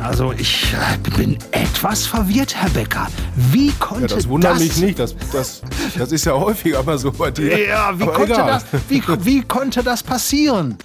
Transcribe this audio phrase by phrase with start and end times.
[0.00, 3.08] Also ich äh, bin etwas verwirrt, Herr Becker.
[3.36, 4.98] Wie konnte Ja, das wundert das mich nicht.
[4.98, 5.62] Das, das,
[5.96, 7.66] das ist ja häufiger mal so bei dir.
[7.66, 8.62] Ja, wie Aber konnte, egal.
[8.70, 10.76] das, wie, wie konnte das passieren?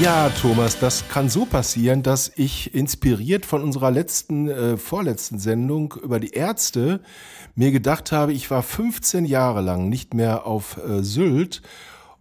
[0.00, 5.94] Ja, Thomas, das kann so passieren, dass ich inspiriert von unserer letzten, äh, vorletzten Sendung
[6.02, 7.00] über die Ärzte
[7.54, 11.62] mir gedacht habe, ich war 15 Jahre lang nicht mehr auf äh, Sylt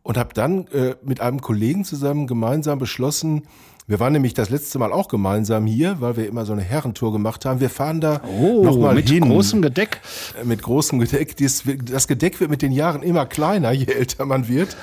[0.04, 3.44] und habe dann äh, mit einem Kollegen zusammen gemeinsam beschlossen,
[3.88, 7.12] wir waren nämlich das letzte Mal auch gemeinsam hier, weil wir immer so eine Herrentour
[7.12, 7.60] gemacht haben.
[7.60, 9.24] Wir fahren da nochmal Oh, mit hin.
[9.24, 10.02] großem Gedeck.
[10.42, 11.36] Äh, mit großem Gedeck.
[11.36, 14.76] Dies, das Gedeck wird mit den Jahren immer kleiner, je älter man wird.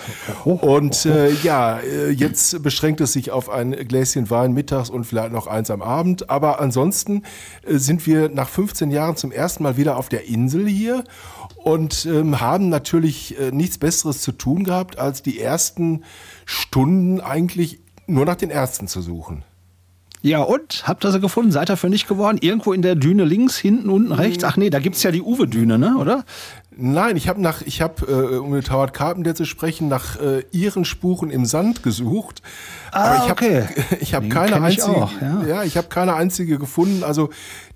[0.45, 5.33] Und äh, ja, äh, jetzt beschränkt es sich auf ein Gläschen Wein mittags und vielleicht
[5.33, 6.31] noch eins am Abend.
[6.31, 7.23] Aber ansonsten
[7.67, 11.03] äh, sind wir nach 15 Jahren zum ersten Mal wieder auf der Insel hier
[11.57, 16.05] und ähm, haben natürlich äh, nichts Besseres zu tun gehabt, als die ersten
[16.45, 19.45] Stunden eigentlich nur nach den Ärzten zu suchen.
[20.23, 20.85] Ja, und?
[20.87, 21.51] Habt ihr sie gefunden?
[21.51, 22.39] Seid ihr fündig geworden?
[22.41, 24.45] Irgendwo in der Düne links, hinten, unten, rechts?
[24.45, 25.97] Ach nee, da gibt's ja die Uwe-Düne, ne?
[25.99, 26.25] oder?
[26.77, 30.45] Nein, ich habe nach, ich habe, äh, um mit Howard Carpenter zu sprechen, nach äh,
[30.53, 32.41] ihren Spuren im Sand gesucht.
[32.93, 33.63] Ah, ich okay.
[33.63, 35.13] habe, ich habe keine ich einzige, auch,
[35.47, 35.65] ja.
[35.65, 37.03] ich habe keine einzige gefunden.
[37.03, 37.31] Also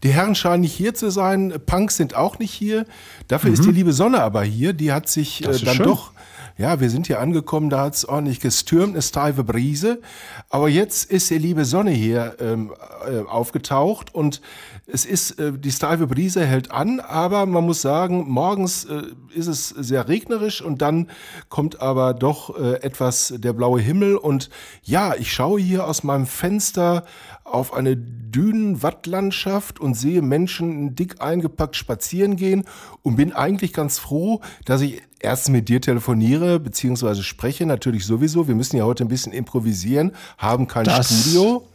[0.04, 2.86] die Herren scheinen nicht hier zu sein, Punks sind auch nicht hier.
[3.26, 4.72] Dafür ist die liebe Sonne aber hier.
[4.72, 5.50] Die hat sich Mhm.
[5.50, 5.86] Äh, dann schön.
[5.86, 6.12] doch
[6.58, 10.00] ja, wir sind hier angekommen, da hat's ordentlich gestürmt, eine steife Brise.
[10.48, 12.72] Aber jetzt ist die liebe Sonne hier ähm,
[13.06, 14.40] äh, aufgetaucht und
[14.86, 19.02] es ist, äh, die steife Brise hält an, aber man muss sagen, morgens äh,
[19.34, 21.10] ist es sehr regnerisch und dann
[21.50, 24.48] kommt aber doch äh, etwas der blaue Himmel und
[24.82, 27.04] ja, ich schaue hier aus meinem Fenster
[27.50, 32.64] auf eine Dünenwattlandschaft und sehe Menschen dick eingepackt spazieren gehen
[33.02, 38.48] und bin eigentlich ganz froh, dass ich erst mit dir telefoniere beziehungsweise spreche, natürlich sowieso.
[38.48, 41.66] Wir müssen ja heute ein bisschen improvisieren, haben kein Das- Studio.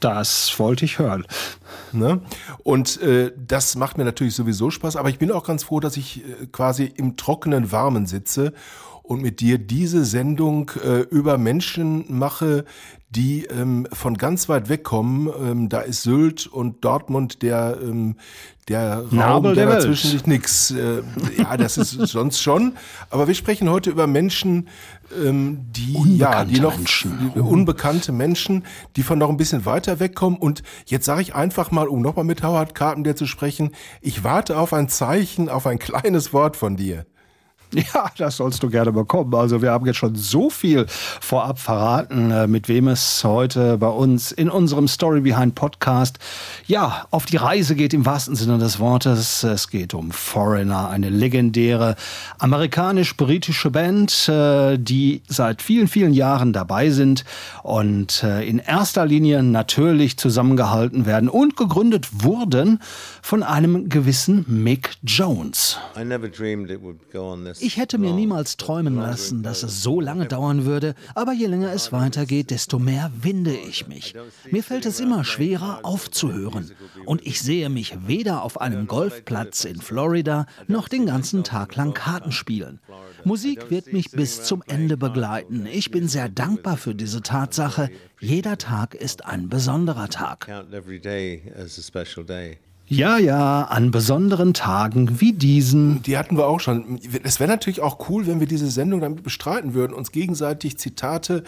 [0.00, 1.26] Das wollte ich hören.
[1.90, 2.20] Ne?
[2.62, 5.96] Und äh, das macht mir natürlich sowieso Spaß, aber ich bin auch ganz froh, dass
[5.96, 8.52] ich äh, quasi im trockenen Warmen sitze
[9.08, 12.64] und mit dir diese Sendung äh, über Menschen mache,
[13.10, 15.30] die ähm, von ganz weit weg kommen.
[15.40, 18.16] Ähm, da ist Sylt und Dortmund der, ähm,
[18.68, 20.26] der Raum, Nabel der der dazwischen liegt.
[20.26, 20.70] Nix.
[20.72, 21.00] Äh,
[21.38, 22.74] ja, das ist sonst schon.
[23.08, 24.68] Aber wir sprechen heute über Menschen,
[25.24, 27.32] ähm, die, ja, die noch Menschen.
[27.34, 28.64] die- unbekannte Menschen,
[28.96, 30.38] die von noch ein bisschen weiter wegkommen.
[30.38, 33.70] Und jetzt sage ich einfach mal, um nochmal mit Howard Carpenter zu sprechen,
[34.02, 37.06] ich warte auf ein Zeichen, auf ein kleines Wort von dir.
[37.94, 39.34] Ja, das sollst du gerne bekommen.
[39.34, 43.88] Also wir haben jetzt schon so viel vorab verraten, äh, mit wem es heute bei
[43.88, 46.18] uns in unserem Story Behind Podcast
[46.66, 49.42] ja auf die Reise geht im wahrsten Sinne des Wortes.
[49.42, 51.96] Es geht um Foreigner, eine legendäre
[52.38, 57.24] amerikanisch-britische Band, äh, die seit vielen, vielen Jahren dabei sind
[57.62, 62.80] und äh, in erster Linie natürlich zusammengehalten werden und gegründet wurden
[63.22, 65.78] von einem gewissen Mick Jones.
[65.96, 67.57] I never dreamed it would go on this.
[67.60, 71.72] Ich hätte mir niemals träumen lassen, dass es so lange dauern würde, aber je länger
[71.72, 74.14] es weitergeht, desto mehr winde ich mich.
[74.50, 76.70] Mir fällt es immer schwerer aufzuhören
[77.04, 81.94] und ich sehe mich weder auf einem Golfplatz in Florida noch den ganzen Tag lang
[81.94, 82.80] Karten spielen.
[83.24, 85.66] Musik wird mich bis zum Ende begleiten.
[85.66, 87.90] Ich bin sehr dankbar für diese Tatsache.
[88.20, 90.48] Jeder Tag ist ein besonderer Tag.
[92.90, 96.00] Ja, ja, an besonderen Tagen wie diesen.
[96.02, 96.98] Die hatten wir auch schon.
[97.22, 101.44] Es wäre natürlich auch cool, wenn wir diese Sendung damit bestreiten würden, uns gegenseitig Zitate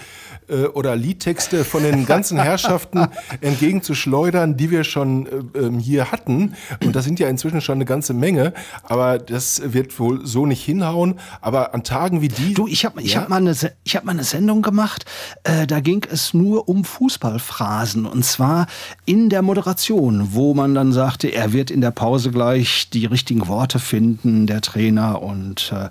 [0.49, 3.07] äh, oder Liedtexte von den ganzen Herrschaften
[3.41, 6.55] entgegenzuschleudern, die wir schon äh, ähm, hier hatten.
[6.85, 8.53] Und das sind ja inzwischen schon eine ganze Menge.
[8.83, 11.19] Aber das wird wohl so nicht hinhauen.
[11.41, 12.53] Aber an Tagen wie die.
[12.53, 13.23] Du, ich habe ich Ja?
[13.23, 13.55] hab mal, eine
[13.85, 15.07] ich hab mal eine Sendung gemacht,
[15.45, 18.67] äh, da ging es nur um Fußballphrasen und zwar
[19.07, 23.49] in der Moderation, wo man dann sagte, er wird in der Pause gleich die richtigen
[23.49, 25.89] Worte finden, der Trainer und äh,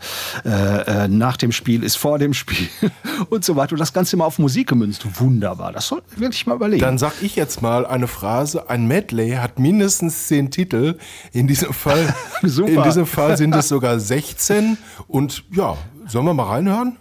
[0.48, 2.70] äh, äh, nach dem Spiel ist vor dem Spiel
[3.30, 3.74] und so weiter.
[3.74, 5.06] Und das Ganze immer auf Musik gemünzt.
[5.20, 6.82] Wunderbar, das sollten wir wirklich mal überlegen.
[6.82, 8.70] Dann sag ich jetzt mal eine Phrase.
[8.70, 10.98] Ein Medley hat mindestens zehn Titel.
[11.32, 12.14] In diesem Fall,
[12.44, 12.72] Super.
[12.72, 14.78] in diesem Fall sind es sogar 16.
[15.08, 15.78] Und ja,
[16.08, 16.98] sollen wir mal reinhören?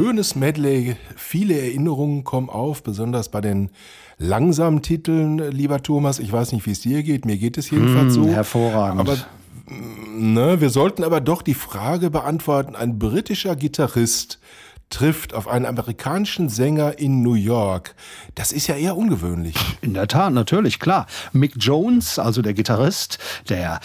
[0.00, 3.68] Schönes Medley, viele Erinnerungen kommen auf, besonders bei den
[4.16, 6.20] langsamen Titeln, lieber Thomas.
[6.20, 8.24] Ich weiß nicht, wie es dir geht, mir geht es jedenfalls so.
[8.26, 8.98] hervorragend.
[8.98, 9.18] Aber
[10.16, 14.40] ne, wir sollten aber doch die Frage beantworten, ein britischer Gitarrist
[14.90, 17.94] trifft auf einen amerikanischen Sänger in New York.
[18.34, 19.54] Das ist ja eher ungewöhnlich.
[19.80, 21.06] In der Tat, natürlich, klar.
[21.32, 23.80] Mick Jones, also der Gitarrist, der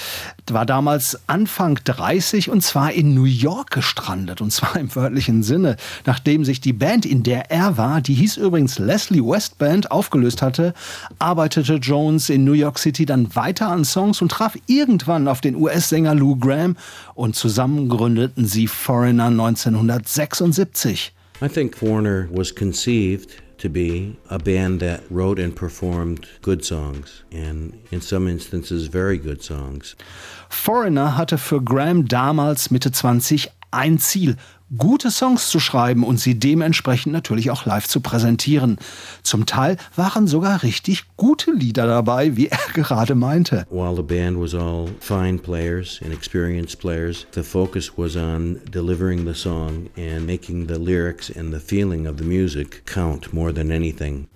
[0.49, 4.41] war damals Anfang 30 und zwar in New York gestrandet.
[4.41, 5.77] Und zwar im wörtlichen Sinne.
[6.05, 10.41] Nachdem sich die Band, in der er war, die hieß übrigens Leslie West Band, aufgelöst
[10.41, 10.73] hatte,
[11.19, 15.55] arbeitete Jones in New York City dann weiter an Songs und traf irgendwann auf den
[15.55, 16.75] US-Sänger Lou Graham
[17.13, 20.94] und zusammen gründeten sie Foreigner 1976.
[21.41, 27.23] I think Foreigner was conceived to be a band that wrote and performed good songs,
[27.31, 29.95] and in some instances, very good songs.
[30.49, 34.37] Foreigner hatte für Graham damals Mitte 20 ein Ziel,
[34.77, 38.77] gute Songs zu schreiben und sie dementsprechend natürlich auch live zu präsentieren.
[39.23, 43.65] Zum Teil waren sogar richtig gute Lieder dabei, wie er gerade meinte.
[43.69, 49.25] While the band was all fine players and experienced players, the focus was on delivering
[49.25, 53.71] the song and making the lyrics and the feeling of the music count more than
[53.71, 54.27] anything.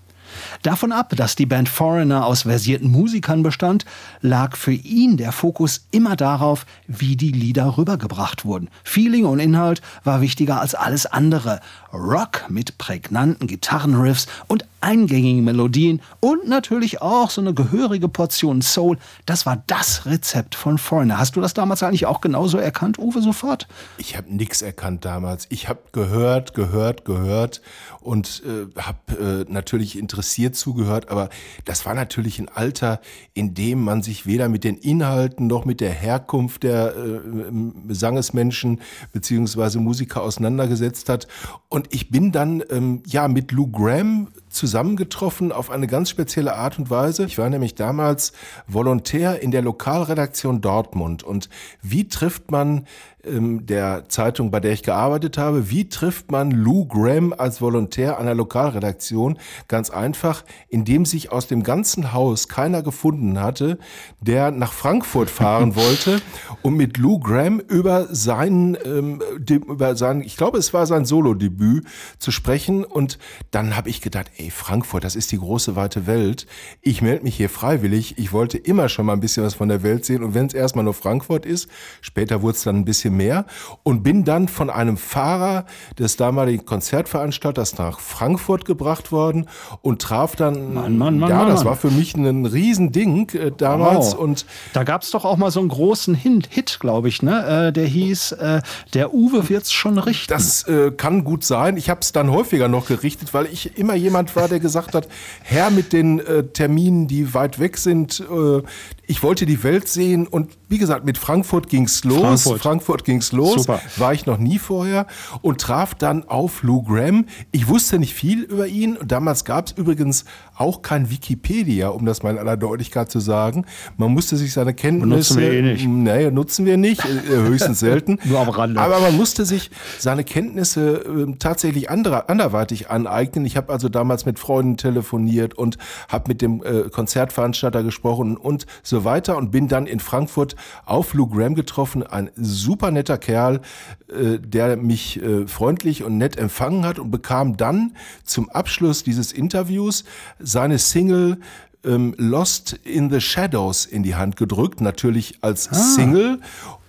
[0.62, 3.86] Davon ab, dass die Band Foreigner aus versierten Musikern bestand,
[4.22, 8.70] lag für ihn der Fokus immer darauf, wie die Lieder rübergebracht wurden.
[8.84, 11.60] Feeling und Inhalt war wichtiger als alles andere.
[11.94, 18.98] Rock mit prägnanten Gitarrenriffs und eingängigen Melodien und natürlich auch so eine gehörige Portion Soul,
[19.26, 21.18] das war das Rezept von Foreigner.
[21.18, 23.68] Hast du das damals eigentlich auch genauso erkannt, Uwe, sofort?
[23.98, 25.48] Ich habe nichts erkannt damals.
[25.50, 27.62] Ich habe gehört, gehört, gehört
[28.00, 31.30] und äh, habe äh, natürlich interessiert zugehört, aber
[31.66, 33.02] das war natürlich ein Alter,
[33.34, 38.82] in dem man sich weder mit den Inhalten noch mit der Herkunft der äh, Sangesmenschen
[39.12, 41.28] beziehungsweise Musiker auseinandergesetzt hat.
[41.68, 46.80] Und ich bin dann ähm, ja mit Lou Graham zusammengetroffen auf eine ganz spezielle Art
[46.80, 47.26] und Weise.
[47.26, 48.34] Ich war nämlich damals
[48.68, 51.24] Volontär in der Lokalredaktion Dortmund.
[51.24, 51.50] Und
[51.82, 52.86] wie trifft man
[53.24, 58.18] ähm, der Zeitung, bei der ich gearbeitet habe, wie trifft man Lou Graham als Volontär
[58.22, 59.38] der Lokalredaktion?
[59.68, 63.78] Ganz einfach, indem sich aus dem ganzen Haus keiner gefunden hatte,
[64.22, 66.22] der nach Frankfurt fahren wollte,
[66.62, 71.86] um mit Lou Graham über sein, ähm, über sein, ich glaube, es war sein Solo-Debüt
[72.20, 72.86] zu sprechen.
[72.86, 73.20] Und
[73.52, 76.48] dann habe ich gedacht, ey, Frankfurt, das ist die große weite Welt.
[76.82, 78.18] Ich melde mich hier freiwillig.
[78.18, 80.24] Ich wollte immer schon mal ein bisschen was von der Welt sehen.
[80.24, 81.70] Und wenn es erstmal nur Frankfurt ist,
[82.02, 83.46] später wurde es dann ein bisschen mehr
[83.84, 85.66] und bin dann von einem Fahrer
[85.98, 89.48] des damaligen Konzertveranstalters nach Frankfurt gebracht worden
[89.82, 94.14] und traf dann, Mann, Mann, Mann, ja, das war für mich ein Riesending äh, damals
[94.14, 94.20] Wow.
[94.20, 97.68] und Da gab es doch auch mal so einen großen Hit, Hit glaube ich, ne?
[97.68, 98.62] Äh, der hieß, äh,
[98.94, 100.32] der Uwe wird's schon richten.
[100.32, 101.76] Das äh, kann gut sein.
[101.76, 105.08] Ich habe es dann häufiger noch gerichtet, weil ich immer jemand war, der gesagt hat,
[105.44, 108.20] Herr mit den äh, Terminen, die weit weg sind.
[108.20, 108.62] Äh,
[109.08, 112.20] ich wollte die Welt sehen und wie gesagt, mit Frankfurt ging's los.
[112.44, 112.62] Frankfurt.
[112.62, 113.64] Frankfurt ging's los.
[113.64, 113.82] Super.
[113.98, 115.08] War ich noch nie vorher
[115.42, 117.26] und traf dann auf Lou Graham.
[117.52, 118.96] Ich wusste nicht viel über ihn.
[118.96, 123.20] Und damals gab es übrigens auch kein Wikipedia, um das mal in aller Deutlichkeit zu
[123.20, 123.66] sagen.
[123.98, 125.36] Man musste sich seine Kenntnisse...
[125.36, 125.88] Benutzen wir eh nicht.
[125.88, 128.20] Nee, nutzen wir nicht, äh, höchstens selten.
[128.26, 128.80] Nur am Rande.
[128.80, 133.46] Aber man musste sich seine Kenntnisse äh, tatsächlich anderer, anderweitig aneignen.
[133.46, 138.66] Ich habe also damals mit Freunden telefoniert und habe mit dem äh, Konzertveranstalter gesprochen und
[138.84, 142.04] so weiter und bin dann in Frankfurt auf Lou Graham getroffen.
[142.04, 143.62] Ein super netter Kerl,
[144.08, 149.32] äh, der mich äh, freundlich und nett empfangen hat und bekam dann zum Abschluss dieses
[149.32, 150.04] Interviews
[150.40, 151.40] seine Single
[151.84, 155.64] ähm, Lost in the Shadows in die Hand gedrückt, natürlich als
[155.96, 156.40] Single.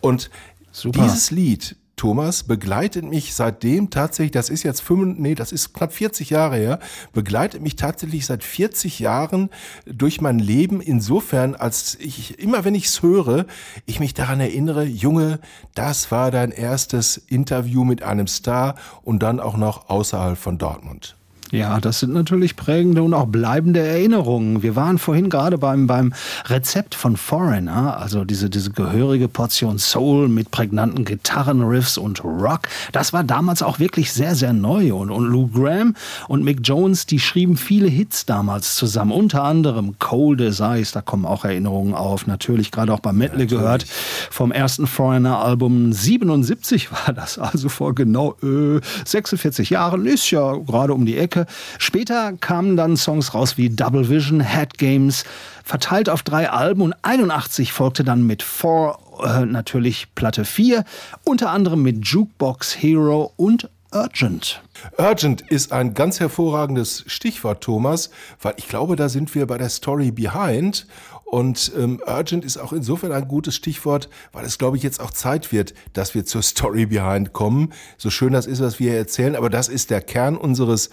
[0.00, 0.30] Und
[0.72, 1.02] Super.
[1.02, 5.92] dieses Lied, Thomas, begleitet mich seitdem tatsächlich, das ist jetzt fünf, nee, das ist knapp
[5.92, 6.78] 40 Jahre her,
[7.12, 9.50] begleitet mich tatsächlich seit 40 Jahren
[9.84, 13.44] durch mein Leben insofern, als ich, immer wenn ich es höre,
[13.84, 15.40] ich mich daran erinnere, Junge,
[15.74, 21.19] das war dein erstes Interview mit einem Star und dann auch noch außerhalb von Dortmund.
[21.50, 24.62] Ja, das sind natürlich prägende und auch bleibende Erinnerungen.
[24.62, 26.12] Wir waren vorhin gerade beim, beim
[26.46, 32.62] Rezept von Foreigner, also diese, diese gehörige Portion Soul mit prägnanten Gitarrenriffs und Rock.
[32.92, 34.94] Das war damals auch wirklich sehr, sehr neu.
[34.94, 35.94] Und, und Lou Graham
[36.28, 39.10] und Mick Jones, die schrieben viele Hits damals zusammen.
[39.10, 42.28] Unter anderem Cold as Ice, da kommen auch Erinnerungen auf.
[42.28, 43.86] Natürlich gerade auch beim Medley gehört.
[44.30, 50.06] Vom ersten Foreigner-Album 77 war das, also vor genau äh, 46 Jahren.
[50.06, 51.39] Ist ja gerade um die Ecke.
[51.78, 55.24] Später kamen dann Songs raus wie Double Vision, Head Games,
[55.64, 60.84] verteilt auf drei Alben und 81 folgte dann mit Four äh, natürlich Platte 4,
[61.24, 64.62] unter anderem mit Jukebox Hero und Urgent.
[64.98, 69.68] Urgent ist ein ganz hervorragendes Stichwort, Thomas, weil ich glaube, da sind wir bei der
[69.68, 70.86] Story Behind.
[71.24, 75.12] Und ähm, Urgent ist auch insofern ein gutes Stichwort, weil es, glaube ich, jetzt auch
[75.12, 77.72] Zeit wird, dass wir zur Story Behind kommen.
[77.98, 80.90] So schön das ist, was wir hier erzählen, aber das ist der Kern unseres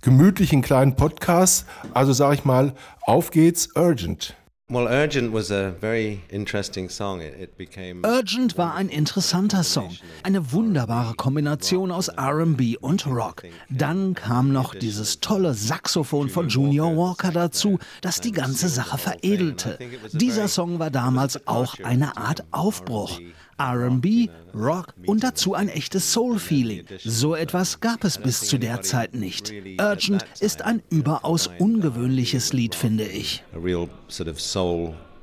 [0.00, 1.64] gemütlichen kleinen Podcasts.
[1.94, 4.34] Also sage ich mal, auf geht's, Urgent.
[4.70, 7.22] Well, Urgent was a very interesting song.
[7.22, 8.02] It, it became.
[8.04, 9.96] Urgent war ein interessanter Song.
[10.22, 13.44] Eine wunderbare Kombination aus RB und Rock.
[13.70, 19.78] Dann kam noch dieses tolle Saxophon von Junior Walker dazu, das die ganze Sache veredelte.
[20.12, 23.20] Dieser Song war damals auch eine Art Aufbruch.
[23.60, 26.84] RB, Rock und dazu ein echtes Soul-Feeling.
[27.04, 29.52] So etwas gab es bis zu der Zeit nicht.
[29.78, 33.44] Urgent ist ein überaus ungewöhnliches Lied, finde ich.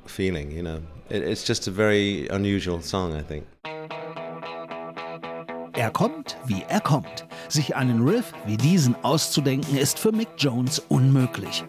[0.07, 0.79] feeling, you know.
[1.09, 3.45] It, it's just a very unusual song, I think.
[5.73, 7.27] Er kommt, wie er kommt.
[7.49, 11.65] Sich einen Riff wie diesen auszudenken, ist für Mick Jones unmöglich.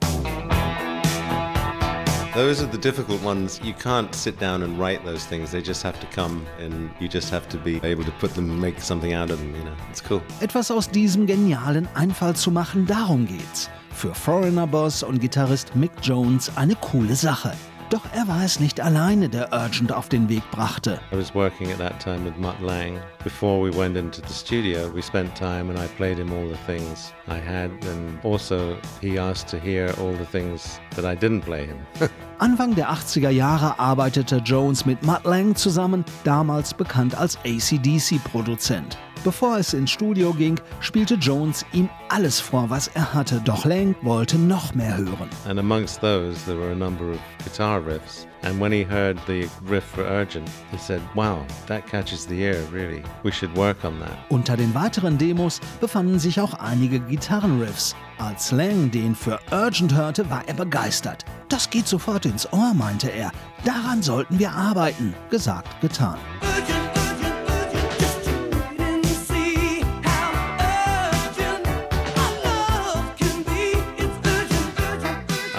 [2.36, 3.58] Those are the difficult ones.
[3.64, 5.52] You can't sit down and write those things.
[5.52, 8.60] They just have to come, and you just have to be able to put them,
[8.60, 9.54] make something out of them.
[9.56, 10.20] You know, it's cool.
[10.42, 13.70] Etwas aus diesem genialen Einfall zu machen, darum geht's.
[13.90, 17.54] Für Foreigner-Boss und Gitarrist Mick Jones eine coole Sache.
[17.88, 20.98] Doch er war es nicht alleine, der Urgent auf den Weg brachte.
[21.12, 22.98] I was working at that time with Mutt Lang.
[23.22, 26.58] Before we went into the studio, we spent time and I played him all the
[26.66, 31.42] things I had, and also he asked to hear all the things that I didn't
[31.42, 31.78] play him.
[32.38, 38.98] Anfang der 80er Jahre arbeitete Jones mit Mutt Lang zusammen, damals bekannt als ACDC-Produzent.
[39.24, 43.94] Bevor es ins Studio ging, spielte Jones ihm alles vor, was er hatte, doch Lang
[44.02, 45.28] wollte noch mehr hören.
[45.48, 48.26] And amongst those, there were a number of guitar riffs.
[48.42, 52.62] And when he heard the riff for Urgent, he said, Wow, that catches the ear,
[52.72, 53.02] really.
[53.24, 54.16] We should work on that.
[54.28, 57.96] Unter den weiteren Demos befanden sich auch einige Gitarrenriffs.
[58.18, 61.24] Als Lang den für Urgent hörte, war er begeistert.
[61.48, 63.32] Das geht sofort ins Ohr, meinte er.
[63.64, 65.14] Daran sollten wir arbeiten.
[65.30, 66.18] Gesagt, getan.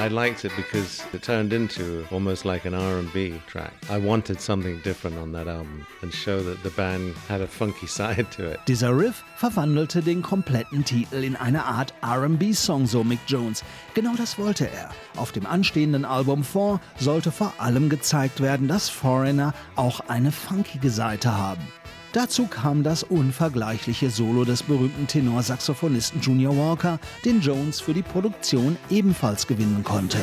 [0.07, 3.73] I liked it because it turned into almost like an R&B track.
[3.89, 7.87] I wanted something different on that album and show that the band had a funky
[7.97, 8.59] side to it.
[8.69, 13.65] Dieser Riff verwandelte den kompletten Titel in eine Art RB-Song, so Mick Jones.
[13.95, 14.91] Genau das wollte er.
[15.17, 20.89] Auf dem anstehenden Album 4 sollte vor allem gezeigt werden, dass Foreigner auch eine funkige
[20.89, 21.67] Seite haben.
[22.13, 28.77] Dazu kam das unvergleichliche Solo des berühmten Tenorsaxophonisten Junior Walker, den Jones für die Produktion
[28.89, 30.17] ebenfalls gewinnen konnte.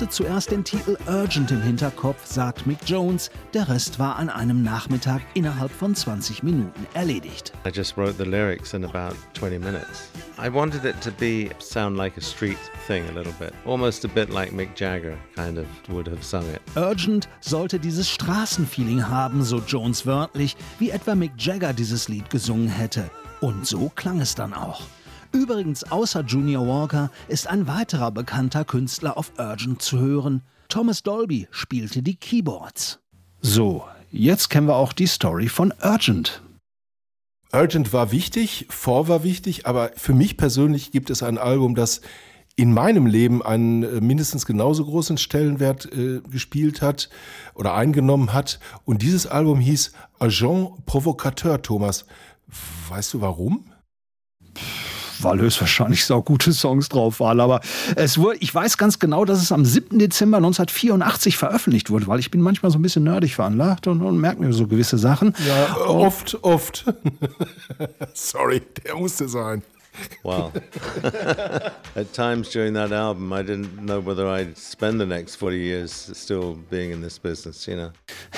[0.00, 3.30] Hatte zuerst den Titel Urgent im Hinterkopf, sagt Mick Jones.
[3.52, 7.52] Der Rest war an einem Nachmittag innerhalb von 20 Minuten erledigt.
[7.66, 10.10] I just wrote the lyrics in about 20 minutes.
[10.42, 14.08] I wanted it to be sound like a street thing a little bit, almost a
[14.08, 16.62] bit like Mick Jagger kind of would have sung it.
[16.76, 22.68] Urgent sollte dieses Straßenfeeling haben, so Jones wörtlich, wie etwa Mick Jagger dieses Lied gesungen
[22.68, 23.10] hätte.
[23.42, 24.80] Und so klang es dann auch.
[25.32, 30.42] Übrigens, außer Junior Walker ist ein weiterer bekannter Künstler auf Urgent zu hören.
[30.68, 32.98] Thomas Dolby spielte die Keyboards.
[33.40, 36.42] So, jetzt kennen wir auch die Story von Urgent.
[37.52, 42.00] Urgent war wichtig, Four war wichtig, aber für mich persönlich gibt es ein Album, das
[42.56, 47.08] in meinem Leben einen äh, mindestens genauso großen Stellenwert äh, gespielt hat
[47.54, 48.60] oder eingenommen hat.
[48.84, 52.06] Und dieses Album hieß Agent Provocateur, Thomas.
[52.88, 53.69] Weißt du warum?
[55.22, 57.40] Weil höchstwahrscheinlich sau gute Songs drauf waren.
[57.40, 57.60] Aber
[57.96, 59.98] es wurde, ich weiß ganz genau, dass es am 7.
[59.98, 64.18] Dezember 1984 veröffentlicht wurde, weil ich bin manchmal so ein bisschen nerdig veranlagt und, und
[64.18, 65.34] merke mir so gewisse Sachen.
[65.46, 66.84] Ja, oft, oft.
[68.14, 69.62] Sorry, der musste sein.
[70.22, 70.52] Wow.
[71.96, 76.10] At times during that album, I didn't know whether I'd spend the next 40 years
[76.14, 77.90] still being in this business, you know.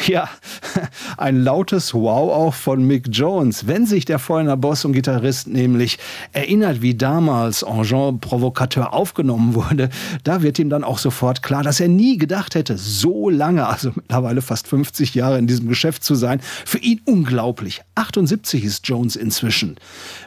[0.07, 0.29] Ja,
[1.19, 3.67] ein lautes Wow auch von Mick Jones.
[3.67, 5.99] Wenn sich der Foreigner Boss und Gitarrist nämlich
[6.33, 9.91] erinnert, wie damals Engin Provocateur aufgenommen wurde,
[10.25, 13.93] da wird ihm dann auch sofort klar, dass er nie gedacht hätte, so lange, also
[13.95, 16.41] mittlerweile fast 50 Jahre in diesem Geschäft zu sein.
[16.65, 17.83] Für ihn unglaublich.
[17.97, 19.77] 78 ist Jones inzwischen.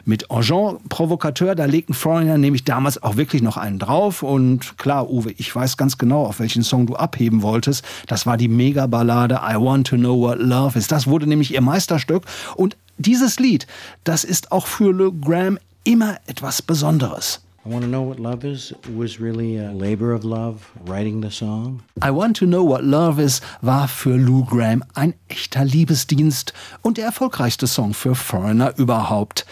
[0.04, 4.22] Mit Engin Provocateur, da legten Foreigner nämlich damals auch wirklich noch einen drauf.
[4.22, 7.84] Und klar, Uwe, ich weiß ganz genau, auf welchen Song du abheben wolltest.
[8.06, 10.88] Das war die Mega-Ballade I Want to Know What Love Is.
[10.88, 12.24] Das wurde nämlich ihr Meisterstück.
[12.56, 13.66] Und dieses Lied,
[14.04, 17.42] das ist auch für Lou Graham immer etwas Besonderes.
[17.66, 21.30] I Want to Know What Love Is was really a labor of love, writing the
[21.30, 21.82] song.
[22.00, 26.52] I Want to Know What Love Is war für Lou Graham ein echter Liebesdienst
[26.82, 29.46] und der erfolgreichste Song für Foreigner überhaupt.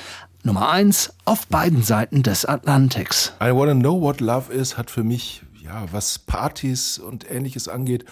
[0.47, 3.33] Nummer eins auf beiden Seiten des Atlantiks.
[3.43, 8.05] I Wanna Know What Love Is hat für mich, ja, was Partys und ähnliches angeht,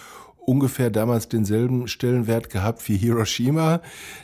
[0.44, 3.80] ungefähr damals denselben Stellenwert gehabt wie Hiroshima.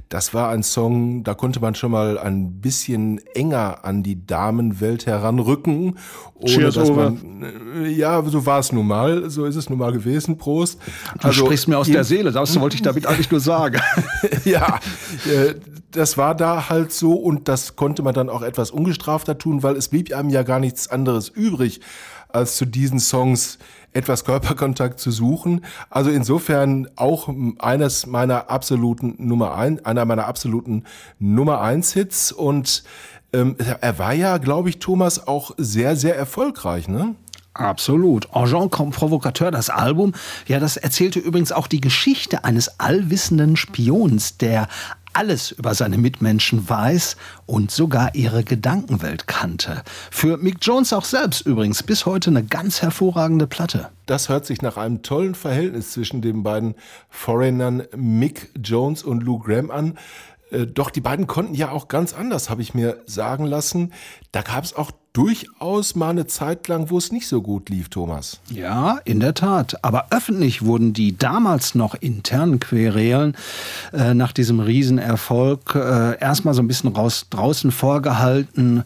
[0.08, 5.06] Das war ein Song, da konnte man schon mal ein bisschen enger an die Damenwelt
[5.06, 5.98] heranrücken.
[6.34, 7.44] Ohne Cheers, dass man,
[7.84, 10.38] äh, ja, so war es nun mal, so ist es nun mal gewesen.
[10.38, 10.80] Prost.
[11.20, 13.80] Du sprichst mir aus der Seele, das wollte ich damit eigentlich nur sagen.
[14.44, 14.80] ja,
[15.26, 15.54] äh,
[15.90, 19.76] das war da halt so und das konnte man dann auch etwas ungestrafter tun, weil
[19.76, 21.80] es blieb einem ja gar nichts anderes übrig,
[22.28, 23.58] als zu diesen Songs
[23.92, 25.64] etwas Körperkontakt zu suchen.
[25.90, 30.84] Also insofern auch eines meiner absoluten Nummer ein, einer meiner absoluten
[31.18, 32.84] Nummer eins Hits und
[33.32, 37.14] ähm, er war ja, glaube ich, Thomas auch sehr, sehr erfolgreich, ne?
[37.58, 38.28] Absolut.
[38.34, 40.12] Agent comme Provocateur, das Album,
[40.46, 44.68] ja, das erzählte übrigens auch die Geschichte eines allwissenden Spions, der
[45.18, 49.82] alles über seine Mitmenschen weiß und sogar ihre Gedankenwelt kannte.
[50.12, 53.88] Für Mick Jones auch selbst übrigens bis heute eine ganz hervorragende Platte.
[54.06, 56.76] Das hört sich nach einem tollen Verhältnis zwischen den beiden
[57.10, 59.98] Foreignern Mick Jones und Lou Graham an.
[60.52, 63.92] Äh, Doch die beiden konnten ja auch ganz anders, habe ich mir sagen lassen.
[64.30, 67.88] Da gab es auch durchaus mal eine Zeit lang, wo es nicht so gut lief,
[67.88, 68.38] Thomas.
[68.50, 69.76] Ja, in der Tat.
[69.82, 73.36] Aber öffentlich wurden die damals noch internen Querelen
[73.92, 78.84] äh, nach diesem Riesenerfolg äh, erstmal so ein bisschen raus, draußen vorgehalten.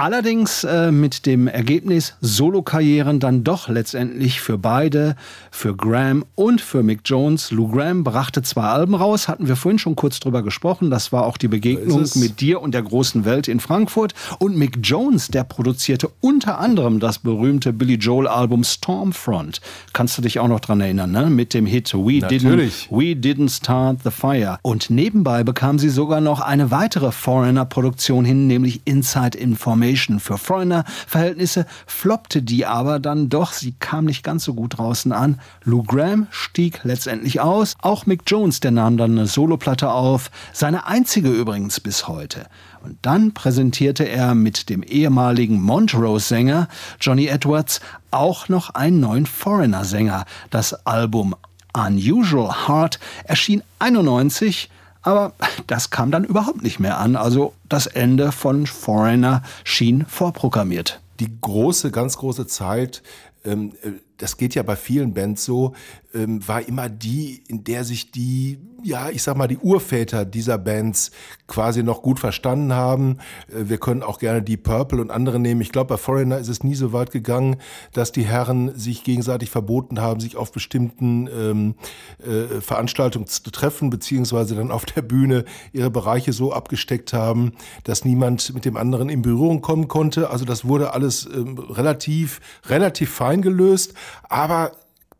[0.00, 5.14] Allerdings äh, mit dem Ergebnis Solokarrieren dann doch letztendlich für beide,
[5.50, 7.50] für Graham und für Mick Jones.
[7.50, 10.90] Lou Graham brachte zwei Alben raus, hatten wir vorhin schon kurz drüber gesprochen.
[10.90, 14.14] Das war auch die Begegnung mit dir und der großen Welt in Frankfurt.
[14.38, 19.60] Und Mick Jones, der produzierte unter anderem das berühmte Billy Joel Album Stormfront.
[19.92, 21.28] Kannst du dich auch noch dran erinnern, ne?
[21.28, 22.88] Mit dem Hit We Natürlich.
[22.88, 24.58] Didn't, We Didn't Start the Fire.
[24.62, 29.89] Und nebenbei bekam sie sogar noch eine weitere Foreigner-Produktion hin, nämlich Inside Information.
[29.96, 33.52] Für Foreigner-Verhältnisse floppte die aber dann doch.
[33.52, 35.40] Sie kam nicht ganz so gut draußen an.
[35.64, 37.74] Lou Graham stieg letztendlich aus.
[37.82, 40.30] Auch Mick Jones, der nahm dann eine Soloplatte auf.
[40.52, 42.46] Seine einzige übrigens bis heute.
[42.82, 46.68] Und dann präsentierte er mit dem ehemaligen Montrose-Sänger
[47.00, 50.24] Johnny Edwards auch noch einen neuen Foreigner-Sänger.
[50.50, 51.34] Das Album
[51.72, 54.70] Unusual Heart erschien 91,
[55.02, 55.32] aber
[55.66, 57.16] das kam dann überhaupt nicht mehr an.
[57.16, 61.00] Also das Ende von Foreigner schien vorprogrammiert.
[61.20, 63.02] die große, ganz große Zeit,
[63.44, 65.74] ähm, äh, das geht ja bei vielen Bands so,
[66.14, 70.58] ähm, war immer die, in der sich die, ja, ich sag mal, die Urväter dieser
[70.58, 71.10] Bands
[71.46, 73.18] quasi noch gut verstanden haben.
[73.48, 75.60] Äh, wir können auch gerne die Purple und andere nehmen.
[75.60, 77.56] Ich glaube, bei Foreigner ist es nie so weit gegangen,
[77.92, 81.74] dass die Herren sich gegenseitig verboten haben, sich auf bestimmten ähm,
[82.18, 87.52] äh, Veranstaltungen zu treffen, beziehungsweise dann auf der Bühne ihre Bereiche so abgesteckt haben,
[87.84, 90.30] dass niemand mit dem anderen in Berührung kommen konnte.
[90.30, 93.94] Also das wurde alles ähm, relativ, relativ fein gelöst.
[94.28, 94.72] Aber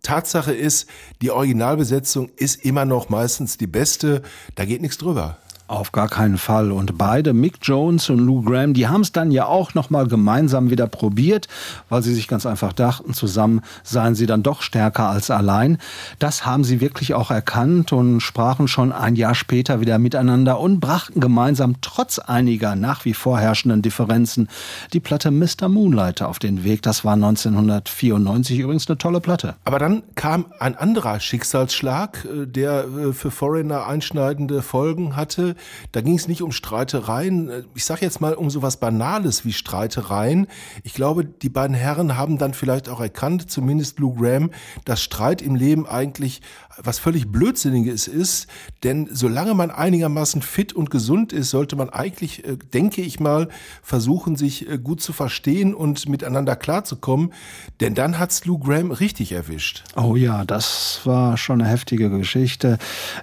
[0.03, 0.89] Tatsache ist,
[1.21, 4.23] die Originalbesetzung ist immer noch meistens die beste.
[4.55, 5.39] Da geht nichts drüber.
[5.71, 6.73] Auf gar keinen Fall.
[6.73, 10.69] Und beide, Mick Jones und Lou Graham, die haben es dann ja auch nochmal gemeinsam
[10.69, 11.47] wieder probiert,
[11.89, 15.79] weil sie sich ganz einfach dachten, zusammen seien sie dann doch stärker als allein.
[16.19, 20.81] Das haben sie wirklich auch erkannt und sprachen schon ein Jahr später wieder miteinander und
[20.81, 24.49] brachten gemeinsam trotz einiger nach wie vor herrschenden Differenzen
[24.93, 25.69] die Platte Mr.
[25.69, 26.83] Moonlight auf den Weg.
[26.83, 29.55] Das war 1994 übrigens eine tolle Platte.
[29.63, 35.55] Aber dann kam ein anderer Schicksalsschlag, äh, der äh, für Foreigner einschneidende Folgen hatte.
[35.93, 37.49] Da ging es nicht um Streitereien.
[37.49, 40.47] Äh, Ich sage jetzt mal um sowas Banales wie Streitereien.
[40.83, 44.51] Ich glaube, die beiden Herren haben dann vielleicht auch erkannt, zumindest Lou Graham,
[44.85, 46.43] dass Streit im Leben eigentlich
[46.83, 48.47] was völlig Blödsinniges ist.
[48.85, 53.49] Denn solange man einigermaßen fit und gesund ist, sollte man eigentlich, äh, denke ich mal,
[53.83, 57.33] versuchen, sich äh, gut zu verstehen und miteinander klarzukommen.
[57.81, 59.85] Denn dann hat's Lou Graham richtig erwischt.
[59.97, 62.79] Oh ja, das war schon eine heftige Geschichte.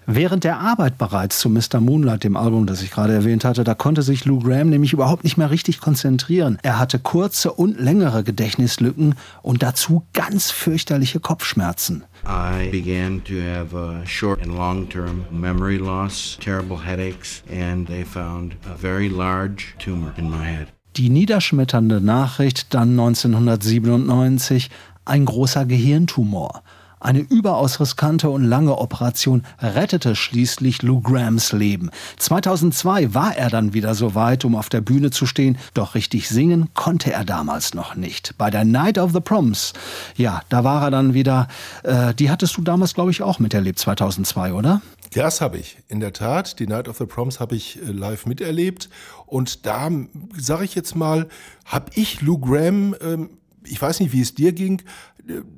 [0.05, 1.79] Während der Arbeit bereits zu Mr.
[1.79, 5.23] Moonlight, dem Album, das ich gerade erwähnt hatte, da konnte sich Lou Graham nämlich überhaupt
[5.23, 6.57] nicht mehr richtig konzentrieren.
[6.61, 12.03] Er hatte kurze und längere Gedächtnislücken und dazu ganz fürchterliche Kopfschmerzen.
[12.25, 18.03] I began to have uh, short and long term memory loss, terrible headaches, and they
[18.03, 20.67] found a very large tumor in my head.
[20.97, 24.69] Die niederschmetternde Nachricht dann 1997,
[25.05, 26.63] ein großer Gehirntumor.
[26.99, 31.91] Eine überaus riskante und lange Operation rettete schließlich Lou Grahams Leben.
[32.17, 36.27] 2002 war er dann wieder so weit, um auf der Bühne zu stehen, doch richtig
[36.27, 38.35] singen konnte er damals noch nicht.
[38.37, 39.73] Bei der Night of the Proms,
[40.15, 41.47] ja, da war er dann wieder,
[41.83, 44.81] äh, die hattest du damals, glaube ich, auch miterlebt, 2002, oder?
[45.13, 46.59] Das habe ich, in der Tat.
[46.59, 48.89] Die Night of the Proms habe ich äh, live miterlebt.
[49.25, 49.89] Und da,
[50.35, 51.27] sage ich jetzt mal,
[51.65, 53.29] habe ich Lou Graham, ähm,
[53.63, 54.81] ich weiß nicht, wie es dir ging,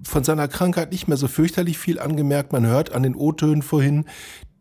[0.04, 2.54] von seiner Krankheit nicht mehr so fürchterlich viel angemerkt.
[2.54, 4.06] Man hört an den O-Tönen vorhin,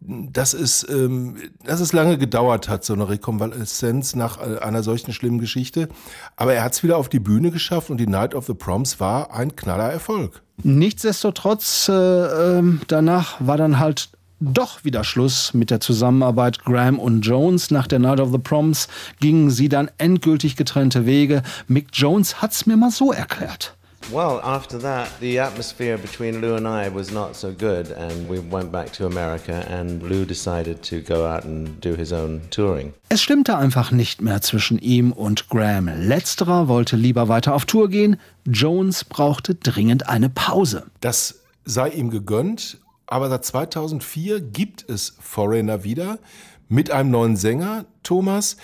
[0.01, 5.13] dass es, ähm, dass es lange gedauert hat, so eine Rekonvaleszenz nach äh, einer solchen
[5.13, 5.89] schlimmen Geschichte.
[6.37, 9.01] Aber er hat es wieder auf die Bühne geschafft und die Night of the Proms
[9.01, 10.43] war ein knaller Erfolg.
[10.63, 17.23] Nichtsdestotrotz, äh, ähm, danach war dann halt doch wieder Schluss mit der Zusammenarbeit Graham und
[17.23, 17.71] Jones.
[17.71, 18.89] Nach der Night of the Proms
[19.21, 21.43] gingen sie dann endgültig getrennte Wege.
[21.67, 23.75] Mick Jones hat's mir mal so erklärt.
[24.11, 28.41] Well, after that, the atmosphere between Lou and I was not so good, and we
[28.41, 32.95] went back to America, and Lou decided to go out and do his own touring.
[33.11, 35.89] Es stimmte einfach nicht mehr zwischen ihm und Graham.
[35.89, 38.17] Letzterer wollte lieber weiter auf Tour gehen.
[38.47, 40.87] Jones brauchte dringend eine Pause.
[41.01, 46.19] Das sei ihm gegönnt, aber seit 2004 gibt es Foreigner wieder
[46.69, 48.59] mit einem neuen Sänger, Thomas.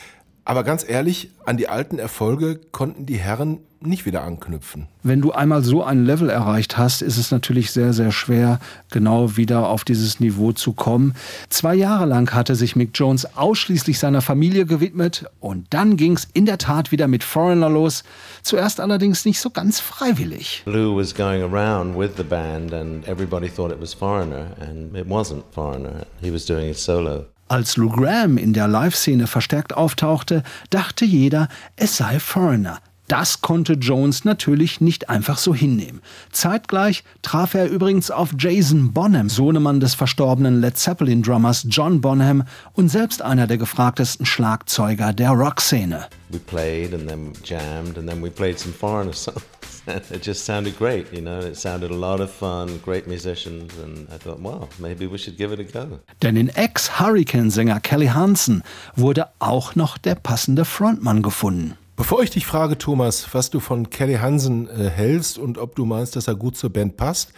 [0.44, 4.88] Aber ganz ehrlich, an die alten Erfolge konnten die Herren nicht wieder anknüpfen.
[5.02, 8.58] Wenn du einmal so ein Level erreicht hast, ist es natürlich sehr, sehr schwer,
[8.90, 11.14] genau wieder auf dieses Niveau zu kommen.
[11.50, 16.26] Zwei Jahre lang hatte sich Mick Jones ausschließlich seiner Familie gewidmet und dann ging es
[16.32, 18.04] in der Tat wieder mit Foreigner los.
[18.42, 20.62] Zuerst allerdings nicht so ganz freiwillig.
[20.66, 25.06] Lou was going around with the band, and everybody thought it was Foreigner, and it
[25.06, 26.06] wasn't Foreigner.
[26.22, 27.26] He was doing it solo.
[27.48, 32.80] Als Lou Graham in der Live-Szene verstärkt auftauchte, dachte jeder, es sei Foreigner.
[33.06, 36.00] Das konnte Jones natürlich nicht einfach so hinnehmen.
[36.32, 42.88] Zeitgleich traf er übrigens auf Jason Bonham, Sohnemann des verstorbenen Led Zeppelin-Drummers John Bonham und
[42.88, 46.06] selbst einer der gefragtesten Schlagzeuger der Rockszene.
[46.30, 49.42] We played and then jammed and then we played some foreigner songs.
[50.10, 51.40] It just sounded great, you know.
[51.40, 55.36] It sounded a lot of fun, great musicians, and I thought, wow, maybe we should
[55.36, 56.00] give it a go.
[56.22, 58.62] Denn in Ex-Hurricane-Sänger Kelly Hansen
[58.96, 61.76] wurde auch noch der passende Frontmann gefunden.
[61.96, 65.84] Bevor ich dich frage, Thomas, was du von Kelly Hansen äh, hältst und ob du
[65.84, 67.32] meinst, dass er gut zur Band passt,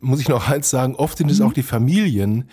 [0.00, 2.50] muss ich noch eins sagen, oft sind es auch die Familien,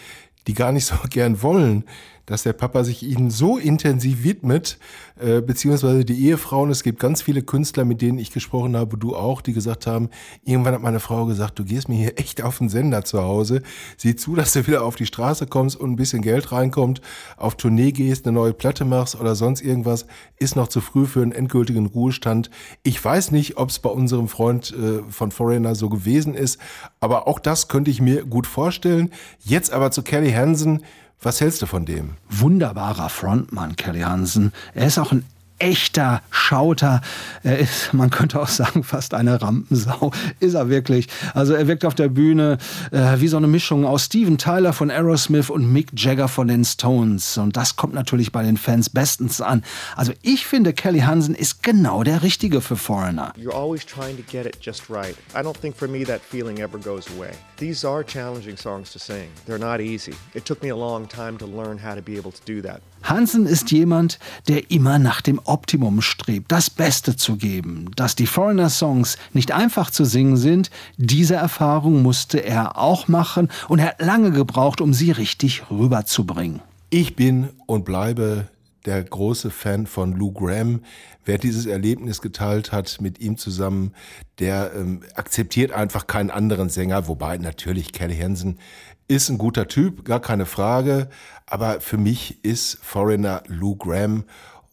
[0.47, 1.85] die gar nicht so gern wollen,
[2.25, 4.77] dass der Papa sich ihnen so intensiv widmet,
[5.19, 6.69] äh, beziehungsweise die Ehefrauen.
[6.69, 10.09] Es gibt ganz viele Künstler, mit denen ich gesprochen habe, du auch, die gesagt haben,
[10.43, 13.61] irgendwann hat meine Frau gesagt, du gehst mir hier echt auf den Sender zu Hause,
[13.97, 17.01] sieh zu, dass du wieder auf die Straße kommst und ein bisschen Geld reinkommt,
[17.37, 20.05] auf Tournee gehst, eine neue Platte machst oder sonst irgendwas,
[20.37, 22.49] ist noch zu früh für einen endgültigen Ruhestand.
[22.83, 26.59] Ich weiß nicht, ob es bei unserem Freund äh, von Foreigner so gewesen ist,
[26.99, 29.11] aber auch das könnte ich mir gut vorstellen.
[29.39, 30.83] Jetzt aber zu Kelly Hansen,
[31.21, 32.15] was hältst du von dem?
[32.29, 34.51] Wunderbarer Frontmann, Kelly Hansen.
[34.73, 35.25] Er ist auch ein
[35.63, 37.01] echter Schauter.
[37.41, 40.11] Er ist, man könnte auch sagen, fast eine Rampensau.
[40.41, 41.07] Ist er wirklich.
[41.33, 42.57] Also er wirkt auf der Bühne
[42.91, 46.65] äh, wie so eine Mischung aus Steven Tyler von Aerosmith und Mick Jagger von den
[46.65, 47.37] Stones.
[47.37, 49.63] Und das kommt natürlich bei den Fans bestens an.
[49.95, 53.33] Also ich finde, Kelly Hansen ist genau der Richtige für Foreigner.
[53.37, 55.15] You're always trying to get it just right.
[55.33, 57.31] I don't think for me that feeling ever goes away.
[57.57, 59.29] These are challenging songs to sing.
[59.45, 60.13] They're not easy.
[60.33, 62.81] It took me a long time to learn how to be able to do that.
[63.03, 67.91] Hansen ist jemand, der immer nach dem Optimum strebt, das Beste zu geben.
[67.95, 73.79] Dass die Foreigner-Songs nicht einfach zu singen sind, diese Erfahrung musste er auch machen und
[73.79, 76.61] er hat lange gebraucht, um sie richtig rüberzubringen.
[76.89, 78.47] Ich bin und bleibe
[78.85, 80.81] der große Fan von Lou Graham.
[81.25, 83.93] Wer dieses Erlebnis geteilt hat mit ihm zusammen,
[84.39, 87.07] der ähm, akzeptiert einfach keinen anderen Sänger.
[87.07, 88.59] Wobei natürlich Kelly Hansen
[89.07, 91.09] ist ein guter Typ, gar keine Frage.
[91.45, 94.25] Aber für mich ist Foreigner Lou Graham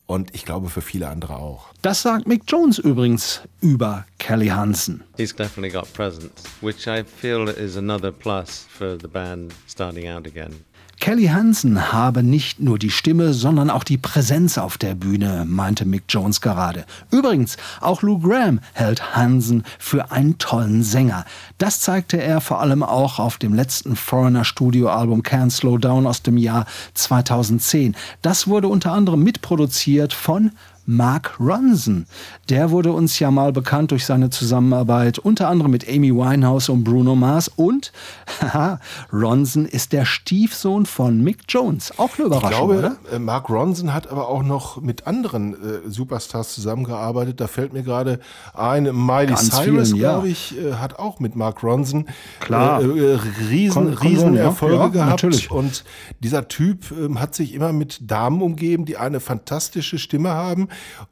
[0.06, 1.68] und ich glaube für viele andere auch.
[1.82, 5.04] Das sagt Mick Jones übrigens über Kelly Hansen.
[5.16, 10.26] He's definitely got presence, which I feel is another plus for the band starting out
[10.26, 10.64] again.
[11.00, 15.86] Kelly Hansen habe nicht nur die Stimme, sondern auch die Präsenz auf der Bühne, meinte
[15.86, 16.84] Mick Jones gerade.
[17.10, 21.24] Übrigens, auch Lou Graham hält Hansen für einen tollen Sänger.
[21.56, 26.22] Das zeigte er vor allem auch auf dem letzten Foreigner Studioalbum Can't Slow Down aus
[26.22, 27.96] dem Jahr 2010.
[28.20, 30.50] Das wurde unter anderem mitproduziert von
[30.86, 32.06] Mark Ronson.
[32.48, 36.82] Der wurde uns ja mal bekannt durch seine Zusammenarbeit unter anderem mit Amy Winehouse und
[36.84, 37.92] Bruno Mars und
[38.40, 38.80] haha,
[39.12, 41.92] Ronson ist der Stiefsohn von Mick Jones.
[41.98, 42.96] Auch eine Ich Überraschung, glaube, oder?
[43.12, 45.56] äh, Mark Ronson hat aber auch noch mit anderen äh,
[45.88, 47.40] Superstars zusammengearbeitet.
[47.40, 48.18] Da fällt mir gerade
[48.54, 49.96] ein, Miley Ganz Cyrus, ja.
[50.14, 52.06] glaube ich, äh, hat auch mit Mark Ronson
[52.40, 52.82] Klar.
[52.82, 53.18] äh, äh,
[53.50, 55.10] riesen, Kon- riesen ja, Erfolge ja, gehabt.
[55.10, 55.50] natürlich.
[55.50, 55.84] Und
[56.20, 60.68] dieser Typ ähm, hat sich immer mit Damen umgeben, die eine fantastische Stimme haben.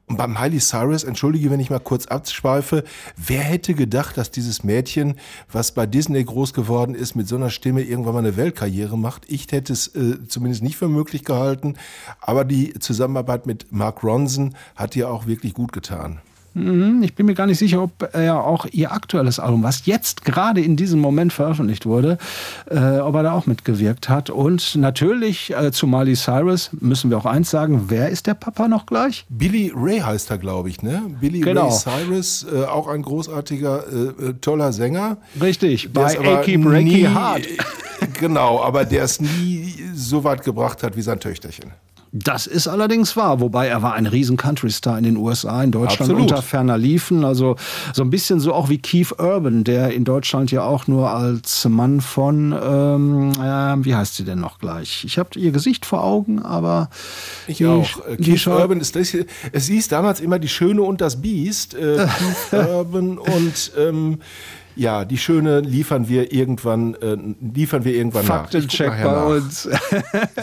[0.07, 2.85] Und beim Miley Cyrus, entschuldige, wenn ich mal kurz abschweife,
[3.17, 5.17] wer hätte gedacht, dass dieses Mädchen,
[5.53, 9.25] was bei Disney groß geworden ist, mit so einer Stimme irgendwann mal eine Weltkarriere macht?
[9.29, 11.77] Ich hätte es äh, zumindest nicht für möglich gehalten.
[12.21, 16.21] Aber die Zusammenarbeit mit Mark Ronson hat ihr auch wirklich gut getan.
[16.59, 20.25] Mhm, Ich bin mir gar nicht sicher, ob er auch ihr aktuelles Album, was jetzt
[20.25, 22.19] gerade in diesem Moment veröffentlicht wurde,
[22.71, 24.31] äh, ob er da auch mitgewirkt hat.
[24.31, 28.69] Und natürlich äh, zu Miley Cyrus müssen wir auch eins sagen, wer ist der Papa
[28.69, 29.25] noch gleich?
[29.29, 31.03] Billy Ray heißt er, glaube ich, ne?
[31.21, 31.69] Billy Genau.
[31.69, 31.73] Ray
[32.05, 35.17] Cyrus, äh, auch ein großartiger, äh, äh, toller Sänger.
[35.41, 37.47] Richtig, bei Achy Breaky Heart.
[38.21, 41.73] Genau, aber der es nie so weit gebracht hat wie sein Töchterchen.
[42.13, 46.11] Das ist allerdings wahr, wobei er war ein riesen Country-Star in den USA, in Deutschland
[46.11, 46.23] Absolut.
[46.23, 47.25] unter ferner Liefen.
[47.25, 47.57] Also
[47.93, 51.67] so ein bisschen so auch wie Keith Urban, der in Deutschland ja auch nur als
[51.69, 55.05] Mann von, ähm, äh, wie heißt sie denn noch gleich?
[55.05, 56.89] Ich habe ihr Gesicht vor Augen, aber
[57.47, 58.07] Ich die- auch.
[58.07, 59.15] Äh, die Keith schaut- Urban ist das
[59.53, 61.75] es hieß damals immer die Schöne und das Biest.
[61.75, 62.07] Äh,
[62.51, 64.19] Keith Urban und ähm,
[64.79, 67.17] ja, die Schöne liefern wir irgendwann, äh,
[67.55, 68.45] liefern wir irgendwann nach.
[68.45, 69.27] Ich guck Faktencheck bei nach.
[69.27, 69.69] uns.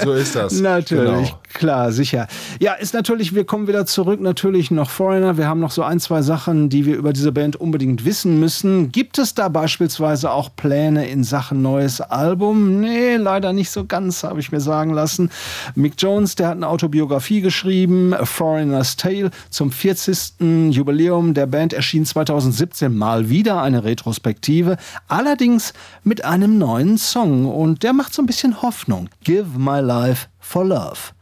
[0.04, 0.60] So ist das.
[0.60, 1.40] Natürlich, Genau.
[1.54, 2.28] klar, sicher.
[2.60, 5.38] Ja, ist natürlich, wir kommen wieder zurück, natürlich noch Foreigner.
[5.38, 8.92] Wir haben noch so ein, zwei Sachen, die wir über diese Band unbedingt wissen müssen.
[8.92, 12.82] Gibt es da beispielsweise auch Pläne in Sachen neues Album?
[12.82, 15.32] Nee, leider nicht so ganz, habe ich mir sagen lassen.
[15.76, 20.72] Mick Jones, der hat eine Autobiografie geschrieben, A Foreigner's Tale, zum 40.
[20.72, 27.46] Jubiläum der Band erschien 2017 mal wieder eine Retrospektive Retrospektive, allerdings mit einem neuen Song
[27.46, 29.10] und der macht so ein bisschen Hoffnung.
[29.24, 31.15] Give My Life for Love.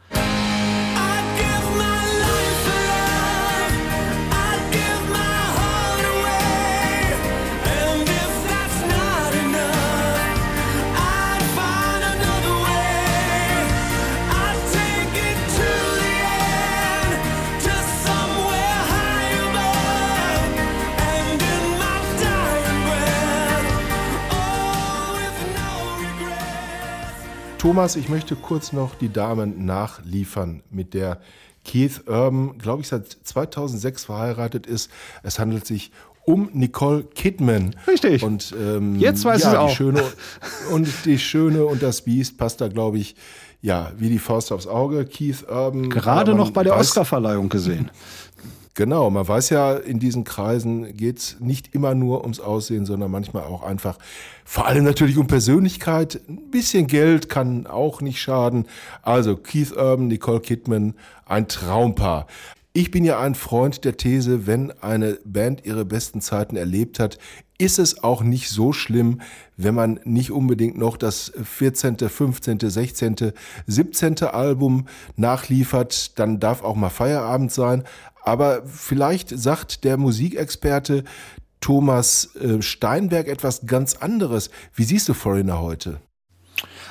[27.64, 31.18] Thomas, ich möchte kurz noch die Damen nachliefern, mit der
[31.64, 34.90] Keith Urban, glaube ich, seit 2006 verheiratet ist.
[35.22, 35.90] Es handelt sich
[36.26, 37.74] um Nicole Kidman.
[37.86, 38.22] Richtig.
[38.22, 39.68] Und ähm, Jetzt weiß ja, ich's auch.
[39.70, 40.02] Die Schöne
[40.72, 43.16] und die Schöne und das Biest passt da, glaube ich,
[43.62, 45.06] ja, wie die Faust aufs Auge.
[45.06, 45.88] Keith Urban.
[45.88, 47.90] Gerade noch bei der Oscarverleihung gesehen.
[48.76, 53.44] Genau, man weiß ja, in diesen Kreisen geht's nicht immer nur ums Aussehen, sondern manchmal
[53.44, 53.98] auch einfach,
[54.44, 56.20] vor allem natürlich um Persönlichkeit.
[56.28, 58.66] Ein bisschen Geld kann auch nicht schaden.
[59.02, 62.26] Also Keith Urban, Nicole Kidman, ein Traumpaar.
[62.72, 67.18] Ich bin ja ein Freund der These, wenn eine Band ihre besten Zeiten erlebt hat,
[67.56, 69.20] ist es auch nicht so schlimm,
[69.56, 73.32] wenn man nicht unbedingt noch das 14., 15., 16.,
[73.68, 74.24] 17.
[74.24, 76.18] Album nachliefert.
[76.18, 77.84] Dann darf auch mal Feierabend sein.
[78.24, 81.04] Aber vielleicht sagt der Musikexperte
[81.60, 84.50] Thomas äh, Steinberg etwas ganz anderes.
[84.74, 86.00] Wie siehst du Foreigner heute?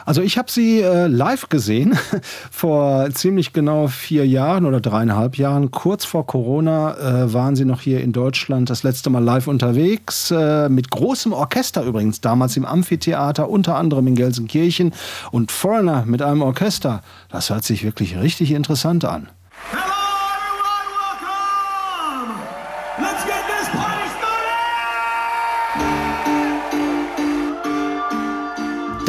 [0.06, 1.98] Also ich habe sie äh, live gesehen
[2.52, 5.72] vor ziemlich genau vier Jahren oder dreieinhalb Jahren.
[5.72, 10.32] Kurz vor Corona äh, waren sie noch hier in Deutschland das letzte Mal live unterwegs.
[10.32, 14.94] Äh, mit großem Orchester übrigens, damals im Amphitheater, unter anderem in Gelsenkirchen.
[15.32, 19.30] Und Foreigner mit einem Orchester, das hört sich wirklich richtig interessant an.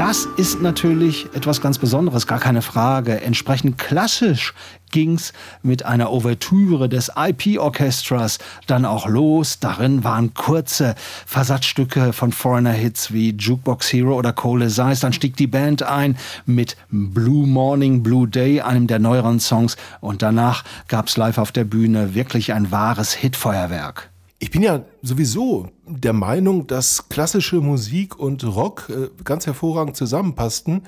[0.07, 3.23] Das ist natürlich etwas ganz Besonderes, gar keine Frage.
[3.23, 4.53] Entsprechend klassisch
[4.91, 9.61] ging's mit einer Ouvertüre des IP-Orchestras dann auch los.
[9.61, 15.01] Darin waren kurze Versatzstücke von Foreigner-Hits wie Jukebox Hero oder Cole Zeiss.
[15.01, 19.79] Dann stieg die Band ein mit Blue Morning, Blue Day, einem der neueren Songs.
[20.03, 24.11] Und danach gab's live auf der Bühne wirklich ein wahres Hitfeuerwerk.
[24.39, 30.83] Ich bin ja sowieso der Meinung, dass klassische Musik und Rock äh, ganz hervorragend zusammenpassten.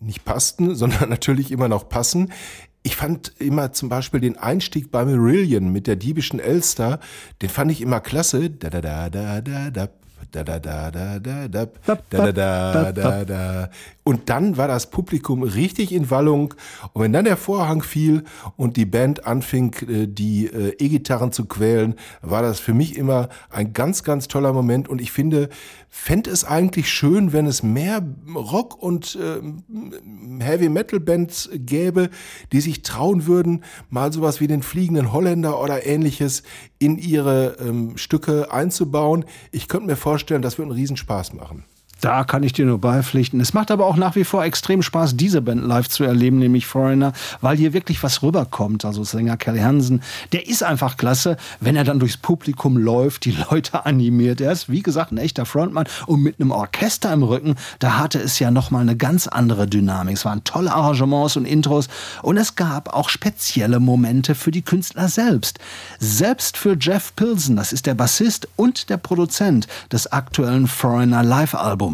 [0.00, 2.32] Nicht passten, sondern natürlich immer noch passen.
[2.82, 6.98] Ich fand immer zum Beispiel den Einstieg bei Marillion mit der diebischen Elster,
[7.40, 8.50] den fand ich immer klasse.
[8.50, 9.88] Da da da da da da.
[10.30, 11.66] Da, da, da, da, da, da,
[12.08, 13.70] da, da, da, da.
[14.04, 16.54] Und dann war das Publikum richtig in Wallung.
[16.92, 18.24] Und wenn dann der Vorhang fiel
[18.56, 23.28] und die Band anfing, äh, die äh, E-Gitarren zu quälen, war das für mich immer
[23.50, 24.88] ein ganz, ganz toller Moment.
[24.88, 25.48] Und ich finde,
[25.88, 28.02] fände es eigentlich schön, wenn es mehr
[28.34, 32.10] Rock- und äh, Heavy-Metal-Bands gäbe,
[32.50, 36.42] die sich trauen würden, mal sowas wie den Fliegenden Holländer oder ähnliches
[36.78, 39.24] in ihre ähm, Stücke einzubauen.
[39.52, 40.11] Ich könnte mir vorstellen,
[40.42, 41.64] das würde einen Riesenspaß machen.
[42.02, 43.40] Da kann ich dir nur beipflichten.
[43.40, 46.66] Es macht aber auch nach wie vor extrem Spaß, diese Band live zu erleben, nämlich
[46.66, 48.84] Foreigner, weil hier wirklich was rüberkommt.
[48.84, 53.36] Also Sänger Kelly Hansen, der ist einfach klasse, wenn er dann durchs Publikum läuft, die
[53.50, 54.40] Leute animiert.
[54.40, 58.18] Er ist, wie gesagt, ein echter Frontmann und mit einem Orchester im Rücken, da hatte
[58.18, 60.16] es ja nochmal eine ganz andere Dynamik.
[60.16, 61.86] Es waren tolle Arrangements und Intros
[62.22, 65.60] und es gab auch spezielle Momente für die Künstler selbst.
[66.00, 71.91] Selbst für Jeff Pilsen, das ist der Bassist und der Produzent des aktuellen Foreigner Live-Albums.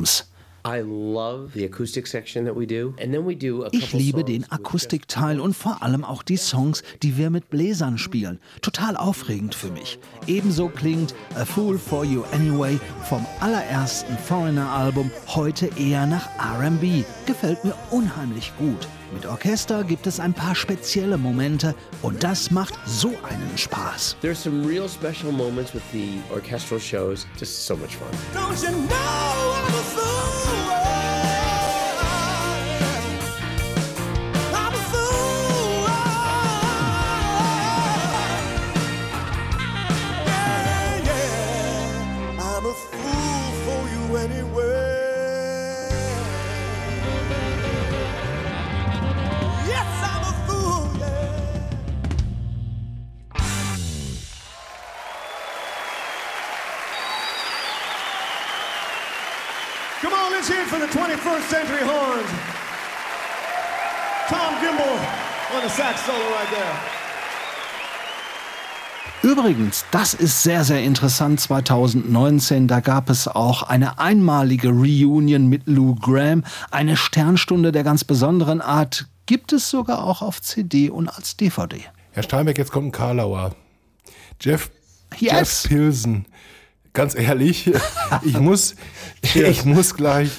[0.64, 2.94] I love the acoustic section that we do.
[3.00, 6.82] And then we do a Ich liebe den Akustikteil und vor allem auch die Songs,
[7.02, 8.38] die wir mit Bläsern spielen.
[8.60, 9.98] Total aufregend für mich.
[10.26, 17.04] Ebenso klingt A Fool for You Anyway vom allerersten Foreigner-Album heute eher nach RB.
[17.24, 18.86] Gefällt mir unheimlich gut.
[19.12, 24.16] Mit Orchester gibt es ein paar spezielle Momente und das macht so einen Spaß.
[24.20, 27.26] There's some real special moments with the orchestral shows.
[27.38, 28.08] Just so much fun.
[28.34, 30.57] Don't you know I'm a fool?
[61.48, 62.28] Century Horns.
[64.28, 64.98] Tom Gimbel
[65.56, 66.74] on the sax solo right there.
[69.22, 71.40] Übrigens, das ist sehr, sehr interessant.
[71.40, 76.44] 2019, da gab es auch eine einmalige Reunion mit Lou Graham.
[76.70, 81.80] Eine Sternstunde der ganz besonderen Art gibt es sogar auch auf CD und als DVD.
[82.12, 83.54] Herr Steinbeck, jetzt kommt ein Karlauer.
[84.40, 84.70] Jeff,
[85.16, 85.62] Yes.
[85.62, 86.26] Jeff Pilsen.
[86.92, 87.70] Ganz ehrlich,
[88.24, 88.74] ich muss,
[89.22, 90.30] ich muss gleich,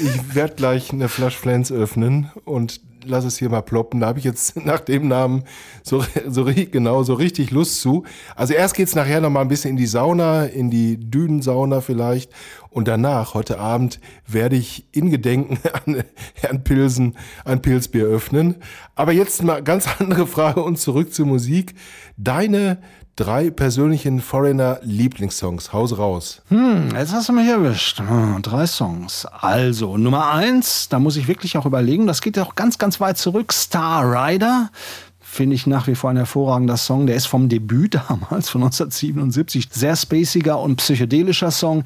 [0.00, 4.00] ich werde gleich eine Flasche Flens öffnen und lass es hier mal ploppen.
[4.00, 5.44] Da habe ich jetzt nach dem Namen
[5.82, 8.04] so, so genau so richtig Lust zu.
[8.36, 12.32] Also erst geht's nachher noch mal ein bisschen in die Sauna, in die Dünensauna vielleicht.
[12.70, 16.02] Und danach, heute Abend, werde ich in Gedenken an
[16.34, 18.56] Herrn Pilsen ein Pilzbier öffnen.
[18.94, 21.74] Aber jetzt mal ganz andere Frage und zurück zur Musik.
[22.16, 22.78] Deine
[23.16, 25.72] drei persönlichen Foreigner-Lieblingssongs.
[25.72, 26.42] Haus raus.
[26.48, 28.00] Hm, jetzt hast du mich erwischt.
[28.00, 29.26] Hm, drei Songs.
[29.26, 33.00] Also, Nummer eins, da muss ich wirklich auch überlegen, das geht ja auch ganz, ganz
[33.00, 33.52] weit zurück.
[33.52, 34.70] Star Rider.
[35.20, 37.06] Finde ich nach wie vor ein hervorragender Song.
[37.06, 39.68] Der ist vom Debüt damals, von 1977.
[39.70, 41.84] Sehr spaciger und psychedelischer Song.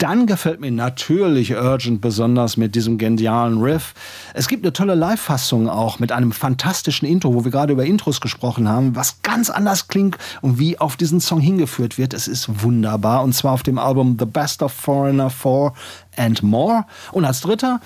[0.00, 3.92] Dann gefällt mir natürlich Urgent besonders mit diesem genialen Riff.
[4.32, 8.22] Es gibt eine tolle Live-Fassung auch mit einem fantastischen Intro, wo wir gerade über Intros
[8.22, 12.14] gesprochen haben, was ganz anders klingt und wie auf diesen Song hingeführt wird.
[12.14, 15.74] Es ist wunderbar und zwar auf dem Album The Best of Foreigner 4
[16.16, 16.86] and More.
[17.12, 17.78] Und als dritter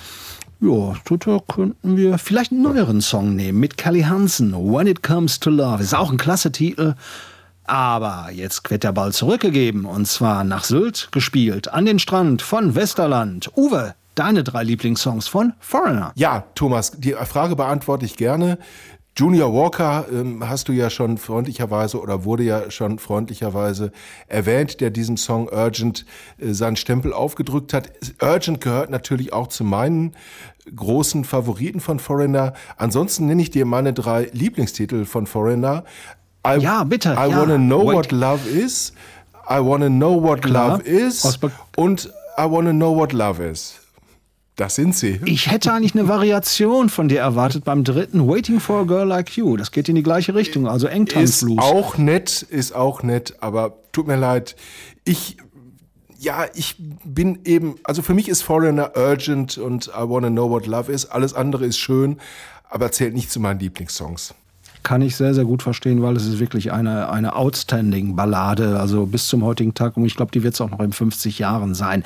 [0.60, 4.54] ja, dritter könnten wir vielleicht einen neueren Song nehmen mit Kelly Hansen.
[4.54, 5.82] When It Comes to Love.
[5.82, 6.94] Ist auch ein klasse Titel.
[7.64, 12.74] Aber jetzt wird der Ball zurückgegeben und zwar nach Sylt gespielt, an den Strand von
[12.74, 13.50] Westerland.
[13.56, 16.12] Uwe, deine drei Lieblingssongs von Foreigner.
[16.14, 18.58] Ja, Thomas, die Frage beantworte ich gerne.
[19.16, 23.92] Junior Walker ähm, hast du ja schon freundlicherweise oder wurde ja schon freundlicherweise
[24.26, 26.04] erwähnt, der diesem Song Urgent
[26.38, 27.92] äh, seinen Stempel aufgedrückt hat.
[28.20, 30.16] Urgent gehört natürlich auch zu meinen
[30.74, 32.54] großen Favoriten von Foreigner.
[32.76, 35.84] Ansonsten nenne ich dir meine drei Lieblingstitel von Foreigner.
[36.46, 37.38] I, Ja, bitte, I ja.
[37.40, 38.92] wanna know what love is.
[39.48, 40.78] I wanna know what Klar.
[40.78, 41.38] love is.
[41.76, 42.06] Und
[42.38, 43.74] I wanna know what love is.
[44.56, 45.20] Das sind sie.
[45.24, 49.36] Ich hätte eigentlich eine Variation von dir erwartet beim dritten Waiting for a Girl Like
[49.36, 49.56] You.
[49.56, 51.58] Das geht in die gleiche Richtung, also Ist Engtanzblues.
[51.58, 54.54] auch nett, ist auch nett, aber tut mir leid.
[55.04, 55.38] Ich,
[56.20, 60.66] ja, ich bin eben, also für mich ist Foreigner urgent und I wanna know what
[60.66, 61.06] love is.
[61.06, 62.18] Alles andere ist schön,
[62.70, 64.34] aber zählt nicht zu meinen Lieblingssongs.
[64.84, 69.06] Kann ich sehr, sehr gut verstehen, weil es ist wirklich eine, eine outstanding Ballade, also
[69.06, 69.96] bis zum heutigen Tag.
[69.96, 72.04] Und ich glaube, die wird es auch noch in 50 Jahren sein.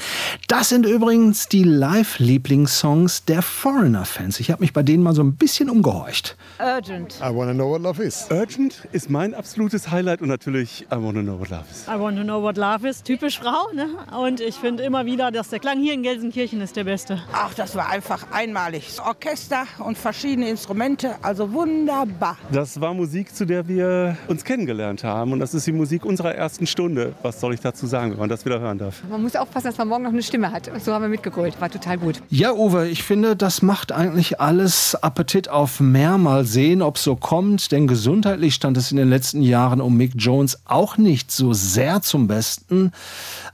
[0.49, 4.41] Das sind übrigens die Live-Lieblingssongs der Foreigner-Fans.
[4.41, 6.37] Ich habe mich bei denen mal so ein bisschen umgehorcht.
[6.59, 7.21] Urgent.
[7.21, 8.27] I wanna know what love is.
[8.31, 11.87] Urgent ist mein absolutes Highlight und natürlich I Wanna Know What Love Is.
[11.89, 13.03] I want to know what love is.
[13.03, 13.89] Typisch Frau, ne?
[14.19, 17.21] Und ich finde immer wieder, dass der Klang hier in Gelsenkirchen ist der beste.
[17.33, 18.87] Ach, das war einfach einmalig.
[18.87, 22.37] Das Orchester und verschiedene Instrumente, also wunderbar.
[22.53, 26.35] Das war Musik, zu der wir uns kennengelernt haben und das ist die Musik unserer
[26.35, 27.15] ersten Stunde.
[27.23, 29.03] Was soll ich dazu sagen, wenn man das wieder hören darf?
[29.09, 30.71] Man muss aufpassen, dass man morgen noch eine Stimme hat.
[30.85, 31.61] So haben wir mitgegrölt.
[31.61, 32.21] War total gut.
[32.31, 36.19] Ja, Uwe, ich finde, das macht eigentlich alles Appetit auf mehr.
[36.19, 37.71] Mal sehen, ob so kommt.
[37.71, 42.03] Denn gesundheitlich stand es in den letzten Jahren um Mick Jones auch nicht so sehr
[42.03, 42.93] zum Besten.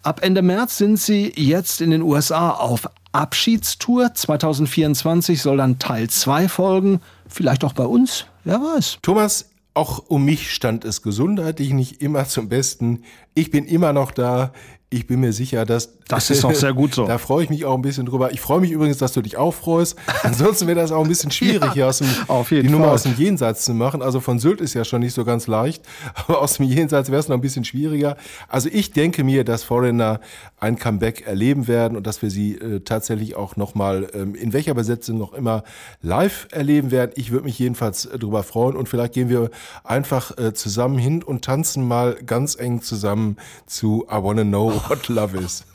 [0.02, 4.14] Ab Ende März sind sie jetzt in den USA auf Abschiedstour.
[4.14, 7.00] 2024 soll dann Teil 2 folgen.
[7.28, 8.26] Vielleicht auch bei uns.
[8.44, 8.98] Wer weiß.
[9.02, 13.02] Thomas, auch um mich stand es gesundheitlich nicht immer zum Besten.
[13.34, 14.52] Ich bin immer noch da.
[14.94, 15.98] Ich bin mir sicher, dass.
[16.06, 17.06] Das ist auch sehr gut so.
[17.06, 18.32] da freue ich mich auch ein bisschen drüber.
[18.32, 19.96] Ich freue mich übrigens, dass du dich auch freust.
[20.22, 22.84] Ansonsten wäre das auch ein bisschen schwierig, Ja, hier aus dem, auf jeden die Nummer
[22.86, 22.94] Fall.
[22.94, 24.02] aus dem Jenseits zu machen.
[24.02, 25.82] Also von Sylt ist ja schon nicht so ganz leicht,
[26.14, 28.16] aber aus dem Jenseits wäre es noch ein bisschen schwieriger.
[28.48, 30.20] Also ich denke mir, dass Foreigner
[30.60, 34.74] ein Comeback erleben werden und dass wir sie äh, tatsächlich auch nochmal, ähm, in welcher
[34.74, 35.64] Besetzung noch immer,
[36.02, 37.10] live erleben werden.
[37.16, 39.50] Ich würde mich jedenfalls äh, darüber freuen und vielleicht gehen wir
[39.82, 43.36] einfach äh, zusammen hin und tanzen mal ganz eng zusammen
[43.66, 45.64] zu I Wanna Know What Love Is.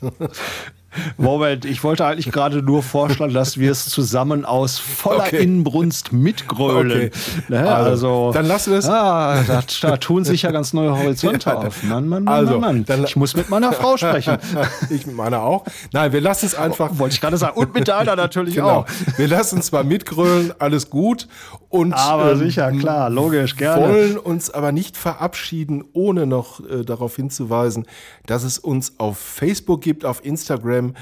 [1.16, 5.40] Moment, ich wollte eigentlich gerade nur vorschlagen, dass wir es zusammen aus voller Okay.
[5.40, 6.90] Inbrunst mitgrölen.
[6.90, 7.44] Okay.
[7.48, 7.60] Ne?
[7.72, 8.88] Also, Also, dann lassen wir es.
[8.88, 11.84] Ah, da, da tun sich ja ganz neue Horizonte Ja, auf.
[11.84, 13.04] Mann, Mann, Mann, also, Mann, Mann.
[13.04, 14.38] Ich muss mit meiner Frau sprechen.
[14.90, 15.64] ich mit meiner auch.
[15.92, 16.90] Nein, wir lassen es einfach.
[16.98, 17.56] Wollte ich gerade sagen.
[17.56, 18.68] Und mit deiner natürlich Genau.
[18.80, 18.86] auch.
[19.16, 21.28] Wir lassen zwar mitgrölen, alles gut.
[21.70, 23.88] Und, Aber ähm, sicher, klar, logisch, gerne.
[23.88, 27.86] wollen uns aber nicht verabschieden, ohne noch äh, darauf hinzuweisen,
[28.26, 30.94] dass es uns auf Facebook gibt, auf Instagram,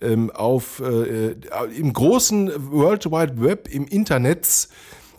[0.00, 1.36] ähm, auf, äh, äh,
[1.78, 4.68] im großen World Wide Web, im Internet.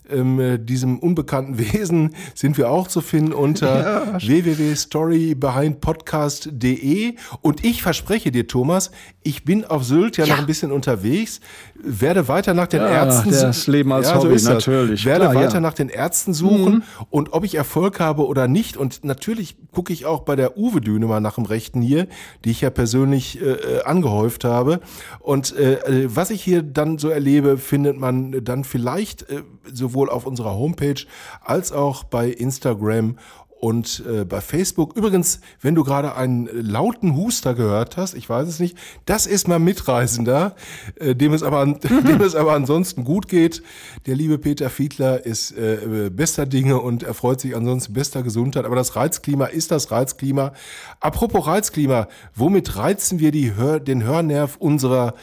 [0.09, 3.65] ähm, äh, diesem unbekannten Wesen sind wir auch zu finden unter
[4.15, 4.21] Ja.
[4.21, 8.91] www.storybehindpodcast.de und ich verspreche dir, Thomas,
[9.23, 11.39] ich bin auf Sylt ja, noch ein bisschen unterwegs,
[11.85, 14.43] werde weiter nach den Ja, Ärzten das Leben als ja, so Hobby, das.
[14.43, 15.05] natürlich.
[15.05, 15.59] Werde Klar, weiter ja.
[15.59, 16.83] nach den Ärzten suchen Mhm.
[17.09, 18.75] und ob ich Erfolg habe oder nicht.
[18.77, 22.07] Und natürlich gucke ich auch bei der Uwe-Düne mal nach dem Rechten hier,
[22.43, 24.79] die ich ja persönlich äh, äh, angehäuft habe.
[25.19, 25.73] Und äh,
[26.03, 30.55] äh, was ich hier dann so erlebe, findet man dann vielleicht äh, sowohl auf unserer
[30.55, 31.05] Homepage
[31.43, 33.17] als auch bei Instagram
[33.59, 34.95] und äh, bei Facebook.
[34.95, 39.47] Übrigens, wenn du gerade einen lauten Huster gehört hast, ich weiß es nicht, das ist
[39.47, 40.55] mein Mitreisender,
[40.99, 43.63] äh, dem, es aber dem es aber ansonsten gut geht.
[44.05, 48.65] Der liebe Peter Fiedler ist äh, bester Dinge und erfreut sich ansonsten bester Gesundheit.
[48.65, 50.53] Aber das Reizklima ist das Reizklima.
[50.99, 55.15] Apropos Reizklima, womit reizen wir die Hör, den Hörnerv unserer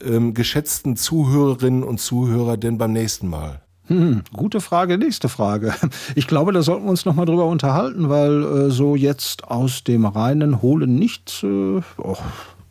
[0.00, 3.62] ähm, geschätzten Zuhörerinnen und Zuhörer denn beim nächsten Mal?
[3.92, 5.74] Hm, gute Frage, nächste Frage.
[6.14, 10.06] Ich glaube, da sollten wir uns nochmal drüber unterhalten, weil äh, so jetzt aus dem
[10.06, 12.16] reinen Holen nichts, äh, oh,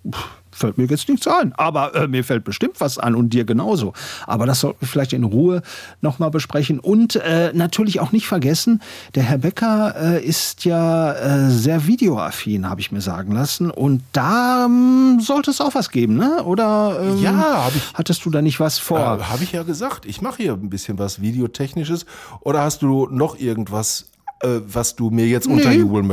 [0.10, 1.54] pff, fällt mir jetzt nichts ein.
[1.54, 3.94] Aber äh, mir fällt bestimmt was an und dir genauso.
[4.28, 5.62] Aber das sollten wir vielleicht in Ruhe
[6.02, 6.80] nochmal besprechen.
[6.80, 8.82] Und äh, natürlich auch nicht vergessen,
[9.16, 13.72] der Herr Becker äh, ist ja äh, sehr videoaffin, habe ich mir sagen lassen.
[13.72, 16.44] Und da ähm, sollte es auch was geben, ne?
[16.44, 19.00] Oder ähm, Ja, ich- hattest du da nicht was vor?
[19.00, 20.06] Äh, Habe ich ja gesagt.
[20.06, 22.06] Ich mache hier ein bisschen was Videotechnisches.
[22.42, 24.10] Oder hast du noch irgendwas,
[24.42, 25.54] äh, was du mir jetzt Nee.
[25.56, 26.06] unterjubeln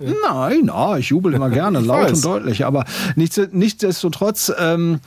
[0.00, 2.12] Nein, ah, ich jubel immer gerne, laut weiß.
[2.12, 2.64] und deutlich.
[2.64, 2.84] Aber
[3.16, 5.00] nichts, nichtsdestotrotz, ähm,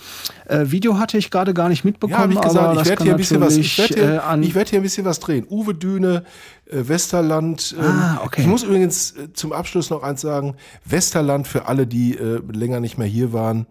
[0.45, 2.31] äh, Video hatte ich gerade gar nicht mitbekommen.
[2.31, 4.69] Ja, ich gesagt, ich werde hier ein bisschen was, ich werde hier, äh, ich werd
[4.69, 5.45] hier ein bisschen was drehen.
[5.49, 6.23] Uwe Düne,
[6.65, 7.75] äh, Westerland.
[7.77, 8.41] Ähm, Ah, okay.
[8.41, 10.55] Ich muss übrigens äh, zum Abschluss noch eins sagen.
[10.85, 13.65] Westerland für alle, die äh, länger nicht mehr hier waren,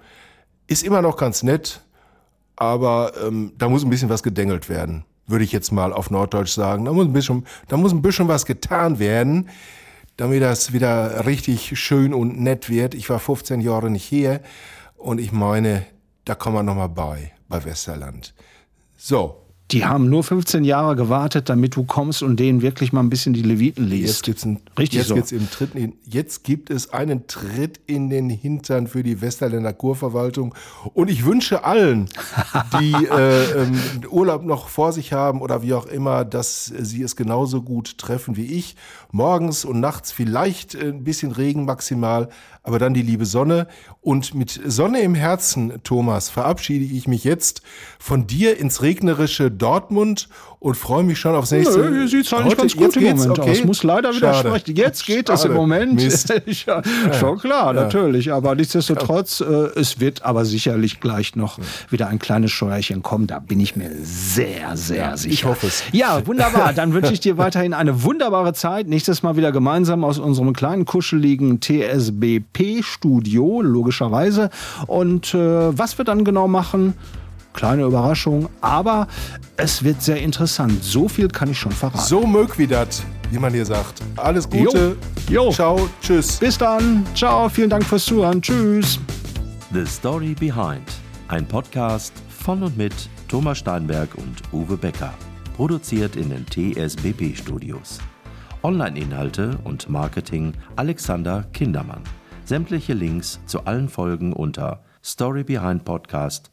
[0.66, 1.81] ist immer noch ganz nett,
[2.57, 6.53] aber ähm, da muss ein bisschen was gedengelt werden, würde ich jetzt mal auf Norddeutsch
[6.53, 6.85] sagen.
[6.85, 9.49] Da muss ein bisschen, da muss ein bisschen was getan werden,
[10.17, 12.95] damit das wieder richtig schön und nett wird.
[12.95, 14.41] Ich war 15 Jahre nicht hier
[14.97, 15.87] und ich meine,
[16.25, 18.35] da kommen wir nochmal bei, bei Westerland.
[18.97, 23.09] So, Die haben nur 15 Jahre gewartet, damit du kommst und denen wirklich mal ein
[23.09, 24.09] bisschen die Leviten liest.
[24.09, 25.15] Jetzt gibt's einen, Richtig jetzt so.
[25.15, 29.73] gibt's im Tritt in, jetzt gibt es einen Tritt in den Hintern für die Westerländer
[29.73, 30.55] Kurverwaltung.
[30.93, 32.11] Und ich wünsche allen,
[32.81, 37.17] die äh, ähm, Urlaub noch vor sich haben oder wie auch immer, dass sie es
[37.17, 38.77] genauso gut treffen wie ich.
[39.11, 42.29] Morgens und nachts vielleicht ein bisschen Regen maximal,
[42.63, 43.67] aber dann die liebe Sonne.
[44.01, 47.63] Und mit Sonne im Herzen, Thomas, verabschiede ich mich jetzt
[47.99, 50.29] von dir ins regnerische Dortmund
[50.63, 51.77] und freue mich schon aufs nächste.
[51.79, 53.17] Nö, hier sieht's eigentlich Heute- ganz gut im?
[53.17, 53.51] Moment Okay.
[53.51, 53.65] aus.
[53.65, 54.49] Muss leider Schade.
[54.49, 54.77] widersprechen.
[54.77, 55.55] Jetzt geht es im Schade.
[55.55, 55.95] Moment.
[55.95, 56.33] Mist.
[56.67, 56.83] ja,
[57.19, 57.83] schon klar, Ja.
[57.83, 58.33] natürlich.
[58.33, 59.45] Aber nichtsdestotrotz, äh,
[59.79, 61.59] es wird aber sicherlich gleich noch
[61.91, 63.27] wieder ein kleines Scheuerchen kommen.
[63.27, 65.33] Da bin ich mir sehr, sehr Ja, sicher.
[65.33, 65.83] ich hoffe es.
[65.91, 66.73] Ja, wunderbar.
[66.73, 68.87] Dann wünsche ich dir weiterhin eine wunderbare Zeit.
[68.87, 74.51] Nächstes Mal wieder gemeinsam aus unserem kleinen, kuscheligen TSBP-Studio, logischerweise.
[74.87, 76.95] Und äh, was wir dann genau machen,
[77.53, 78.49] kleine Überraschung.
[78.61, 79.07] Aber
[79.57, 80.83] es wird sehr interessant.
[80.83, 82.05] So viel kann ich schon verraten.
[82.05, 84.03] So mög wie dat, wie man hier sagt.
[84.17, 84.97] Alles Gute.
[85.29, 85.51] Jo.
[85.51, 85.89] Ciao.
[86.01, 86.39] Tschüss.
[86.39, 87.07] Bis dann.
[87.15, 87.49] Ciao.
[87.49, 88.41] Vielen Dank fürs Zuhören.
[88.41, 88.99] Tschüss.
[89.73, 90.83] The Story Behind.
[91.29, 92.95] Ein Podcast von und mit
[93.29, 95.15] Thomas Steinberg und Uwe Becker.
[95.57, 97.99] Produziert in den TSBP Studios.
[98.63, 102.03] Online-Inhalte und Marketing Alexander Kindermann.
[102.45, 106.53] Sämtliche Links zu allen Folgen unter storybehindpodcast.de.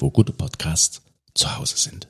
[0.00, 1.02] wo gute Podcasts
[1.34, 2.08] zu Hause sind.